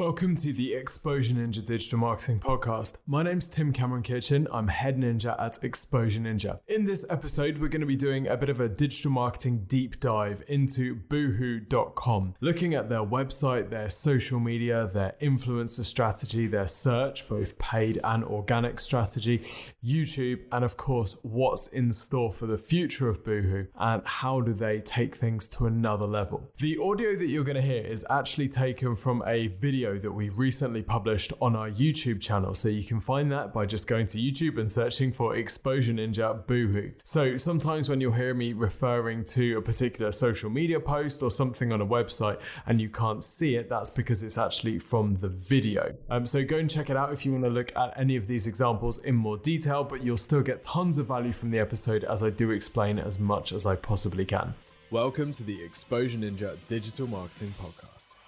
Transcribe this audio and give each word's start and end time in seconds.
Welcome 0.00 0.34
to 0.36 0.54
the 0.54 0.72
Exposure 0.72 1.34
Ninja 1.34 1.62
Digital 1.62 1.98
Marketing 1.98 2.40
Podcast. 2.40 2.96
My 3.06 3.22
name's 3.22 3.48
Tim 3.48 3.70
Cameron 3.70 4.02
Kitchen. 4.02 4.48
I'm 4.50 4.68
head 4.68 4.96
ninja 4.96 5.38
at 5.38 5.62
Exposure 5.62 6.20
Ninja. 6.20 6.58
In 6.68 6.86
this 6.86 7.04
episode, 7.10 7.58
we're 7.58 7.68
going 7.68 7.82
to 7.82 7.86
be 7.86 7.96
doing 7.96 8.26
a 8.26 8.34
bit 8.34 8.48
of 8.48 8.60
a 8.60 8.68
digital 8.70 9.10
marketing 9.10 9.66
deep 9.66 10.00
dive 10.00 10.42
into 10.48 10.94
boohoo.com, 10.94 12.34
looking 12.40 12.72
at 12.72 12.88
their 12.88 13.04
website, 13.04 13.68
their 13.68 13.90
social 13.90 14.40
media, 14.40 14.86
their 14.86 15.16
influencer 15.20 15.84
strategy, 15.84 16.46
their 16.46 16.66
search, 16.66 17.28
both 17.28 17.58
paid 17.58 17.98
and 18.02 18.24
organic 18.24 18.80
strategy, 18.80 19.40
YouTube, 19.84 20.40
and 20.50 20.64
of 20.64 20.78
course, 20.78 21.18
what's 21.20 21.66
in 21.66 21.92
store 21.92 22.32
for 22.32 22.46
the 22.46 22.56
future 22.56 23.10
of 23.10 23.22
Boohoo 23.22 23.66
and 23.78 24.00
how 24.06 24.40
do 24.40 24.54
they 24.54 24.80
take 24.80 25.16
things 25.16 25.46
to 25.50 25.66
another 25.66 26.06
level. 26.06 26.50
The 26.56 26.78
audio 26.78 27.16
that 27.16 27.28
you're 27.28 27.44
going 27.44 27.56
to 27.56 27.60
hear 27.60 27.84
is 27.84 28.06
actually 28.08 28.48
taken 28.48 28.94
from 28.94 29.22
a 29.26 29.48
video 29.48 29.89
video 29.90 30.00
that 30.00 30.12
we've 30.12 30.38
recently 30.38 30.82
published 30.82 31.32
on 31.40 31.56
our 31.56 31.70
YouTube 31.70 32.20
channel. 32.20 32.54
So 32.54 32.68
you 32.68 32.82
can 32.82 33.00
find 33.00 33.30
that 33.32 33.52
by 33.52 33.66
just 33.66 33.88
going 33.88 34.06
to 34.06 34.18
YouTube 34.18 34.58
and 34.58 34.70
searching 34.70 35.12
for 35.12 35.36
Exposure 35.36 35.92
Ninja 35.92 36.46
Boohoo. 36.46 36.92
So 37.04 37.36
sometimes 37.36 37.88
when 37.88 38.00
you'll 38.00 38.12
hear 38.12 38.34
me 38.34 38.52
referring 38.52 39.24
to 39.24 39.58
a 39.58 39.62
particular 39.62 40.12
social 40.12 40.50
media 40.50 40.80
post 40.80 41.22
or 41.22 41.30
something 41.30 41.72
on 41.72 41.80
a 41.80 41.86
website 41.86 42.40
and 42.66 42.80
you 42.80 42.88
can't 42.88 43.22
see 43.24 43.56
it, 43.56 43.68
that's 43.68 43.90
because 43.90 44.22
it's 44.22 44.38
actually 44.38 44.78
from 44.78 45.16
the 45.16 45.28
video. 45.28 45.94
Um, 46.08 46.26
so 46.26 46.44
go 46.44 46.58
and 46.58 46.70
check 46.70 46.90
it 46.90 46.96
out 46.96 47.12
if 47.12 47.26
you 47.26 47.32
want 47.32 47.44
to 47.44 47.50
look 47.50 47.74
at 47.76 47.98
any 47.98 48.16
of 48.16 48.26
these 48.26 48.46
examples 48.46 48.98
in 48.98 49.14
more 49.14 49.38
detail, 49.38 49.84
but 49.84 50.02
you'll 50.02 50.16
still 50.16 50.42
get 50.42 50.62
tons 50.62 50.98
of 50.98 51.06
value 51.06 51.32
from 51.32 51.50
the 51.50 51.58
episode 51.58 52.04
as 52.04 52.22
I 52.22 52.30
do 52.30 52.50
explain 52.50 52.98
as 52.98 53.18
much 53.18 53.52
as 53.52 53.66
I 53.66 53.76
possibly 53.76 54.24
can. 54.24 54.54
Welcome 54.90 55.32
to 55.32 55.44
the 55.44 55.62
Exposure 55.62 56.18
Ninja 56.18 56.56
Digital 56.68 57.06
Marketing 57.06 57.54
Podcast. 57.60 58.19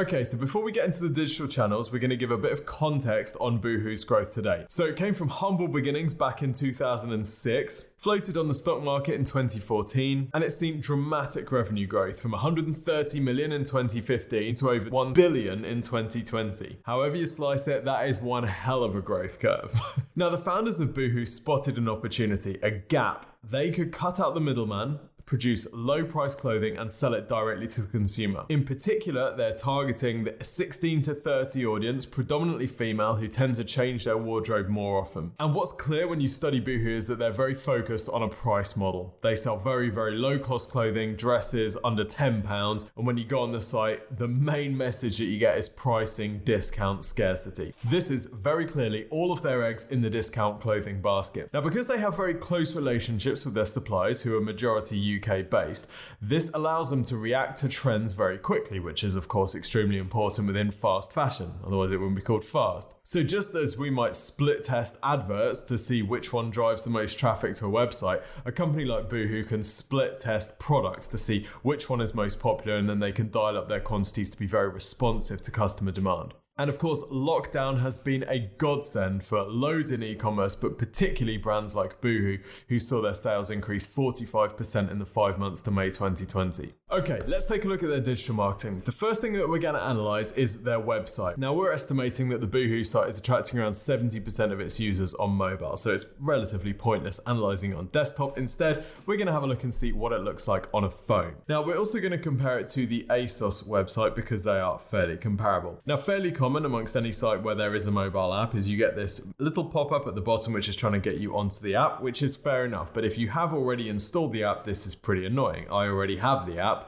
Okay, 0.00 0.24
so 0.24 0.38
before 0.38 0.62
we 0.62 0.72
get 0.72 0.86
into 0.86 1.02
the 1.02 1.10
digital 1.10 1.46
channels, 1.46 1.92
we're 1.92 1.98
going 1.98 2.08
to 2.08 2.16
give 2.16 2.30
a 2.30 2.38
bit 2.38 2.52
of 2.52 2.64
context 2.64 3.36
on 3.38 3.58
Boohoo's 3.58 4.02
growth 4.02 4.32
today. 4.32 4.64
So 4.66 4.86
it 4.86 4.96
came 4.96 5.12
from 5.12 5.28
humble 5.28 5.68
beginnings 5.68 6.14
back 6.14 6.42
in 6.42 6.54
2006, 6.54 7.90
floated 7.98 8.38
on 8.38 8.48
the 8.48 8.54
stock 8.54 8.82
market 8.82 9.16
in 9.16 9.24
2014, 9.24 10.30
and 10.32 10.42
it's 10.42 10.56
seen 10.56 10.80
dramatic 10.80 11.52
revenue 11.52 11.86
growth 11.86 12.18
from 12.18 12.30
130 12.30 13.20
million 13.20 13.52
in 13.52 13.62
2015 13.62 14.54
to 14.54 14.70
over 14.70 14.88
1 14.88 15.12
billion 15.12 15.66
in 15.66 15.82
2020. 15.82 16.78
However 16.84 17.18
you 17.18 17.26
slice 17.26 17.68
it, 17.68 17.84
that 17.84 18.08
is 18.08 18.22
one 18.22 18.44
hell 18.44 18.82
of 18.82 18.96
a 18.96 19.02
growth 19.02 19.38
curve. 19.38 19.78
now, 20.16 20.30
the 20.30 20.38
founders 20.38 20.80
of 20.80 20.94
Boohoo 20.94 21.26
spotted 21.26 21.76
an 21.76 21.90
opportunity, 21.90 22.58
a 22.62 22.70
gap. 22.70 23.26
They 23.42 23.70
could 23.70 23.92
cut 23.92 24.18
out 24.18 24.32
the 24.34 24.40
middleman 24.40 24.98
produce 25.30 25.68
low 25.72 26.04
price 26.04 26.34
clothing 26.34 26.76
and 26.76 26.90
sell 26.90 27.14
it 27.14 27.28
directly 27.28 27.68
to 27.68 27.82
the 27.82 27.86
consumer. 27.86 28.44
In 28.48 28.64
particular, 28.64 29.36
they're 29.36 29.54
targeting 29.54 30.24
the 30.24 30.34
16 30.42 31.02
to 31.02 31.14
30 31.14 31.64
audience, 31.66 32.04
predominantly 32.04 32.66
female, 32.66 33.14
who 33.14 33.28
tend 33.28 33.54
to 33.54 33.62
change 33.62 34.04
their 34.04 34.18
wardrobe 34.18 34.68
more 34.68 34.98
often. 34.98 35.30
And 35.38 35.54
what's 35.54 35.70
clear 35.70 36.08
when 36.08 36.20
you 36.20 36.26
study 36.26 36.58
Boohoo 36.58 36.96
is 36.96 37.06
that 37.06 37.20
they're 37.20 37.30
very 37.30 37.54
focused 37.54 38.10
on 38.10 38.24
a 38.24 38.28
price 38.28 38.76
model. 38.76 39.16
They 39.22 39.36
sell 39.36 39.56
very, 39.56 39.88
very 39.88 40.16
low 40.16 40.36
cost 40.36 40.68
clothing, 40.68 41.14
dresses 41.14 41.76
under 41.84 42.04
£10, 42.04 42.90
and 42.96 43.06
when 43.06 43.16
you 43.16 43.24
go 43.24 43.40
on 43.40 43.52
the 43.52 43.60
site, 43.60 44.16
the 44.16 44.26
main 44.26 44.76
message 44.76 45.18
that 45.18 45.26
you 45.26 45.38
get 45.38 45.56
is 45.56 45.68
pricing, 45.68 46.40
discount, 46.42 47.04
scarcity. 47.04 47.72
This 47.84 48.10
is 48.10 48.26
very 48.26 48.66
clearly 48.66 49.06
all 49.10 49.30
of 49.30 49.42
their 49.42 49.64
eggs 49.64 49.92
in 49.92 50.00
the 50.00 50.10
discount 50.10 50.60
clothing 50.60 51.00
basket. 51.00 51.50
Now, 51.52 51.60
because 51.60 51.86
they 51.86 52.00
have 52.00 52.16
very 52.16 52.34
close 52.34 52.74
relationships 52.74 53.44
with 53.44 53.54
their 53.54 53.64
suppliers, 53.64 54.22
who 54.22 54.36
are 54.36 54.40
majority 54.40 55.19
UK 55.19 55.19
UK 55.20 55.50
based. 55.50 55.90
This 56.20 56.50
allows 56.54 56.90
them 56.90 57.04
to 57.04 57.16
react 57.16 57.58
to 57.58 57.68
trends 57.68 58.12
very 58.12 58.38
quickly, 58.38 58.80
which 58.80 59.04
is, 59.04 59.16
of 59.16 59.28
course, 59.28 59.54
extremely 59.54 59.98
important 59.98 60.46
within 60.46 60.70
fast 60.70 61.12
fashion. 61.12 61.52
Otherwise, 61.64 61.92
it 61.92 61.98
wouldn't 61.98 62.16
be 62.16 62.22
called 62.22 62.44
fast. 62.44 62.94
So, 63.02 63.22
just 63.22 63.54
as 63.54 63.76
we 63.76 63.90
might 63.90 64.14
split 64.14 64.64
test 64.64 64.98
adverts 65.02 65.62
to 65.64 65.78
see 65.78 66.02
which 66.02 66.32
one 66.32 66.50
drives 66.50 66.84
the 66.84 66.90
most 66.90 67.18
traffic 67.18 67.54
to 67.54 67.66
a 67.66 67.70
website, 67.70 68.22
a 68.44 68.52
company 68.52 68.84
like 68.84 69.08
Boohoo 69.08 69.44
can 69.44 69.62
split 69.62 70.18
test 70.18 70.58
products 70.58 71.06
to 71.08 71.18
see 71.18 71.46
which 71.62 71.90
one 71.90 72.00
is 72.00 72.14
most 72.14 72.40
popular 72.40 72.76
and 72.76 72.88
then 72.88 72.98
they 72.98 73.12
can 73.12 73.30
dial 73.30 73.56
up 73.56 73.68
their 73.68 73.80
quantities 73.80 74.30
to 74.30 74.38
be 74.38 74.46
very 74.46 74.68
responsive 74.68 75.40
to 75.42 75.50
customer 75.50 75.92
demand. 75.92 76.34
And 76.60 76.68
of 76.68 76.76
course, 76.76 77.02
lockdown 77.04 77.80
has 77.80 77.96
been 77.96 78.22
a 78.28 78.38
godsend 78.58 79.24
for 79.24 79.44
loads 79.44 79.92
in 79.92 80.02
e 80.02 80.14
commerce, 80.14 80.54
but 80.54 80.76
particularly 80.76 81.38
brands 81.38 81.74
like 81.74 82.02
Boohoo, 82.02 82.36
who 82.68 82.78
saw 82.78 83.00
their 83.00 83.14
sales 83.14 83.48
increase 83.48 83.86
45% 83.86 84.90
in 84.90 84.98
the 84.98 85.06
five 85.06 85.38
months 85.38 85.62
to 85.62 85.70
May 85.70 85.86
2020. 85.86 86.74
Okay, 86.92 87.18
let's 87.26 87.46
take 87.46 87.64
a 87.64 87.68
look 87.68 87.82
at 87.82 87.88
their 87.88 88.00
digital 88.00 88.34
marketing. 88.34 88.82
The 88.84 88.92
first 88.92 89.20
thing 89.20 89.32
that 89.34 89.48
we're 89.48 89.58
going 89.58 89.74
to 89.74 89.82
analyze 89.82 90.32
is 90.32 90.62
their 90.62 90.80
website. 90.80 91.38
Now, 91.38 91.52
we're 91.52 91.72
estimating 91.72 92.28
that 92.30 92.40
the 92.40 92.46
Boohoo 92.46 92.84
site 92.84 93.08
is 93.08 93.18
attracting 93.18 93.58
around 93.58 93.72
70% 93.72 94.52
of 94.52 94.60
its 94.60 94.78
users 94.78 95.14
on 95.14 95.30
mobile, 95.30 95.76
so 95.76 95.94
it's 95.94 96.06
relatively 96.18 96.72
pointless 96.72 97.20
analyzing 97.26 97.74
on 97.74 97.86
desktop. 97.86 98.36
Instead, 98.36 98.84
we're 99.06 99.16
going 99.16 99.28
to 99.28 99.32
have 99.32 99.44
a 99.44 99.46
look 99.46 99.62
and 99.62 99.72
see 99.72 99.92
what 99.92 100.12
it 100.12 100.20
looks 100.22 100.48
like 100.48 100.66
on 100.74 100.84
a 100.84 100.90
phone. 100.90 101.34
Now, 101.48 101.62
we're 101.62 101.78
also 101.78 102.00
going 102.00 102.12
to 102.12 102.18
compare 102.18 102.58
it 102.58 102.66
to 102.68 102.86
the 102.86 103.06
ASOS 103.08 103.66
website 103.66 104.14
because 104.14 104.44
they 104.44 104.58
are 104.58 104.78
fairly 104.78 105.16
comparable. 105.16 105.80
Now, 105.86 105.96
fairly 105.96 106.32
common 106.32 106.50
common 106.50 106.64
amongst 106.64 106.96
any 106.96 107.12
site 107.12 107.42
where 107.42 107.54
there 107.54 107.74
is 107.74 107.86
a 107.86 107.90
mobile 107.90 108.34
app 108.34 108.54
is 108.54 108.68
you 108.68 108.76
get 108.76 108.96
this 108.96 109.26
little 109.38 109.64
pop 109.64 109.92
up 109.92 110.06
at 110.06 110.14
the 110.14 110.20
bottom 110.20 110.52
which 110.52 110.68
is 110.68 110.76
trying 110.76 110.92
to 110.92 110.98
get 110.98 111.18
you 111.18 111.36
onto 111.36 111.60
the 111.62 111.74
app, 111.74 112.02
which 112.02 112.22
is 112.22 112.36
fair 112.36 112.64
enough. 112.64 112.92
But 112.92 113.04
if 113.04 113.16
you 113.16 113.28
have 113.28 113.54
already 113.54 113.88
installed 113.88 114.32
the 114.32 114.42
app, 114.44 114.64
this 114.64 114.86
is 114.86 114.94
pretty 114.94 115.24
annoying. 115.26 115.66
I 115.70 115.86
already 115.86 116.16
have 116.16 116.46
the 116.46 116.58
app. 116.58 116.79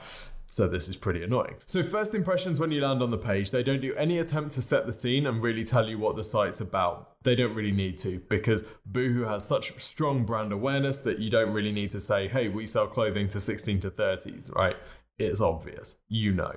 So 0.53 0.69
this 0.69 0.87
is 0.87 0.99
pretty 0.99 1.23
annoying. 1.23 1.55
So 1.65 1.83
first 1.83 2.15
impressions 2.15 2.61
when 2.61 2.71
you 2.71 2.83
land 2.83 3.03
on 3.03 3.11
the 3.11 3.17
page, 3.17 3.51
they 3.51 3.63
don't 3.63 3.81
do 3.81 3.95
any 3.95 4.19
attempt 4.19 4.53
to 4.53 4.61
set 4.61 4.85
the 4.85 4.93
scene 4.93 5.27
and 5.27 5.43
really 5.43 5.65
tell 5.65 5.89
you 5.89 5.99
what 5.99 6.15
the 6.15 6.23
site's 6.23 6.61
about. 6.61 7.23
They 7.23 7.35
don't 7.35 7.55
really 7.55 7.73
need 7.73 7.97
to 7.99 8.21
because 8.29 8.63
Boohoo 8.85 9.23
has 9.23 9.47
such 9.47 9.81
strong 9.81 10.27
brand 10.27 10.53
awareness 10.53 11.01
that 11.01 11.21
you 11.21 11.31
don't 11.31 11.55
really 11.55 11.73
need 11.73 11.89
to 11.91 12.01
say, 12.01 12.29
hey, 12.29 12.49
we 12.49 12.67
sell 12.67 12.87
clothing 12.87 13.29
to 13.29 13.41
16 13.41 13.81
to 13.81 13.91
30s, 13.91 14.55
right? 14.55 14.77
It's 15.19 15.41
obvious. 15.41 15.97
You 16.09 16.33
know. 16.33 16.53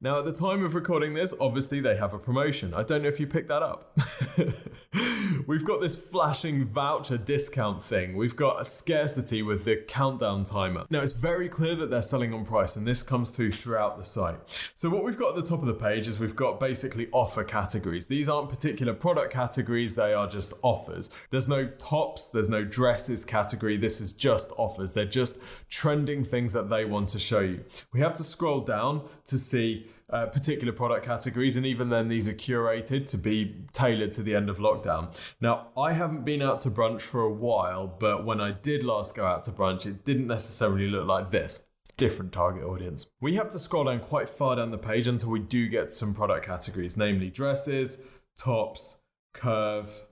Now, 0.00 0.18
at 0.18 0.24
the 0.24 0.32
time 0.32 0.64
of 0.64 0.74
recording 0.74 1.14
this, 1.14 1.32
obviously 1.40 1.80
they 1.80 1.96
have 1.96 2.14
a 2.14 2.18
promotion. 2.18 2.74
I 2.74 2.82
don't 2.82 3.02
know 3.02 3.08
if 3.08 3.20
you 3.20 3.28
picked 3.28 3.48
that 3.48 3.62
up. 3.62 3.96
We've 5.50 5.64
got 5.64 5.80
this 5.80 5.96
flashing 5.96 6.66
voucher 6.66 7.18
discount 7.18 7.82
thing. 7.82 8.16
We've 8.16 8.36
got 8.36 8.60
a 8.60 8.64
scarcity 8.64 9.42
with 9.42 9.64
the 9.64 9.78
countdown 9.88 10.44
timer. 10.44 10.86
Now, 10.90 11.00
it's 11.00 11.10
very 11.10 11.48
clear 11.48 11.74
that 11.74 11.90
they're 11.90 12.02
selling 12.02 12.32
on 12.32 12.44
price, 12.44 12.76
and 12.76 12.86
this 12.86 13.02
comes 13.02 13.30
through 13.32 13.50
throughout 13.50 13.98
the 13.98 14.04
site. 14.04 14.36
So, 14.76 14.88
what 14.88 15.02
we've 15.02 15.18
got 15.18 15.30
at 15.30 15.42
the 15.42 15.50
top 15.50 15.58
of 15.58 15.66
the 15.66 15.74
page 15.74 16.06
is 16.06 16.20
we've 16.20 16.36
got 16.36 16.60
basically 16.60 17.08
offer 17.10 17.42
categories. 17.42 18.06
These 18.06 18.28
aren't 18.28 18.48
particular 18.48 18.94
product 18.94 19.32
categories, 19.32 19.96
they 19.96 20.14
are 20.14 20.28
just 20.28 20.52
offers. 20.62 21.10
There's 21.30 21.48
no 21.48 21.66
tops, 21.66 22.30
there's 22.30 22.48
no 22.48 22.62
dresses 22.62 23.24
category. 23.24 23.76
This 23.76 24.00
is 24.00 24.12
just 24.12 24.52
offers. 24.56 24.94
They're 24.94 25.04
just 25.04 25.40
trending 25.68 26.22
things 26.22 26.52
that 26.52 26.70
they 26.70 26.84
want 26.84 27.08
to 27.08 27.18
show 27.18 27.40
you. 27.40 27.64
We 27.92 27.98
have 27.98 28.14
to 28.14 28.22
scroll 28.22 28.60
down 28.60 29.08
to 29.24 29.36
see 29.36 29.88
uh, 30.12 30.26
particular 30.26 30.72
product 30.72 31.04
categories, 31.04 31.56
and 31.56 31.64
even 31.64 31.88
then, 31.88 32.08
these 32.08 32.28
are 32.28 32.34
curated 32.34 33.06
to 33.06 33.18
be 33.18 33.64
tailored 33.72 34.12
to 34.12 34.22
the 34.22 34.34
end 34.34 34.48
of 34.48 34.58
lockdown. 34.58 35.18
Now, 35.40 35.68
I 35.76 35.92
haven't 35.92 36.24
been 36.24 36.42
out 36.42 36.58
to 36.60 36.70
brunch 36.70 37.02
for 37.02 37.22
a 37.22 37.32
while, 37.32 37.86
but 37.86 38.24
when 38.24 38.40
I 38.40 38.52
did 38.52 38.82
last 38.82 39.14
go 39.14 39.24
out 39.24 39.42
to 39.44 39.52
brunch, 39.52 39.86
it 39.86 40.04
didn't 40.04 40.26
necessarily 40.26 40.88
look 40.88 41.06
like 41.06 41.30
this 41.30 41.66
different 41.96 42.32
target 42.32 42.64
audience. 42.64 43.10
We 43.20 43.34
have 43.34 43.50
to 43.50 43.58
scroll 43.58 43.84
down 43.84 44.00
quite 44.00 44.28
far 44.28 44.56
down 44.56 44.70
the 44.70 44.78
page 44.78 45.06
until 45.06 45.30
we 45.30 45.40
do 45.40 45.68
get 45.68 45.90
some 45.90 46.14
product 46.14 46.46
categories, 46.46 46.96
namely 46.96 47.28
dresses, 47.28 48.02
tops, 48.38 49.02
curve, 49.34 50.02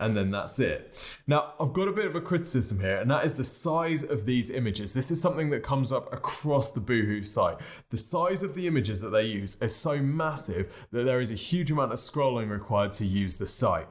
and 0.00 0.16
then 0.16 0.30
that's 0.30 0.58
it. 0.58 1.16
Now, 1.26 1.54
I've 1.60 1.72
got 1.72 1.86
a 1.86 1.92
bit 1.92 2.06
of 2.06 2.16
a 2.16 2.20
criticism 2.20 2.80
here, 2.80 2.96
and 2.96 3.10
that 3.10 3.24
is 3.24 3.34
the 3.34 3.44
size 3.44 4.02
of 4.02 4.24
these 4.24 4.50
images. 4.50 4.92
This 4.92 5.10
is 5.10 5.20
something 5.20 5.50
that 5.50 5.62
comes 5.62 5.92
up 5.92 6.12
across 6.12 6.70
the 6.70 6.80
Boohoo 6.80 7.22
site. 7.22 7.58
The 7.90 7.96
size 7.96 8.42
of 8.42 8.54
the 8.54 8.66
images 8.66 9.00
that 9.02 9.10
they 9.10 9.26
use 9.26 9.60
is 9.62 9.76
so 9.76 9.98
massive 9.98 10.88
that 10.90 11.04
there 11.04 11.20
is 11.20 11.30
a 11.30 11.34
huge 11.34 11.70
amount 11.70 11.92
of 11.92 11.98
scrolling 11.98 12.50
required 12.50 12.92
to 12.92 13.04
use 13.04 13.36
the 13.36 13.46
site. 13.46 13.86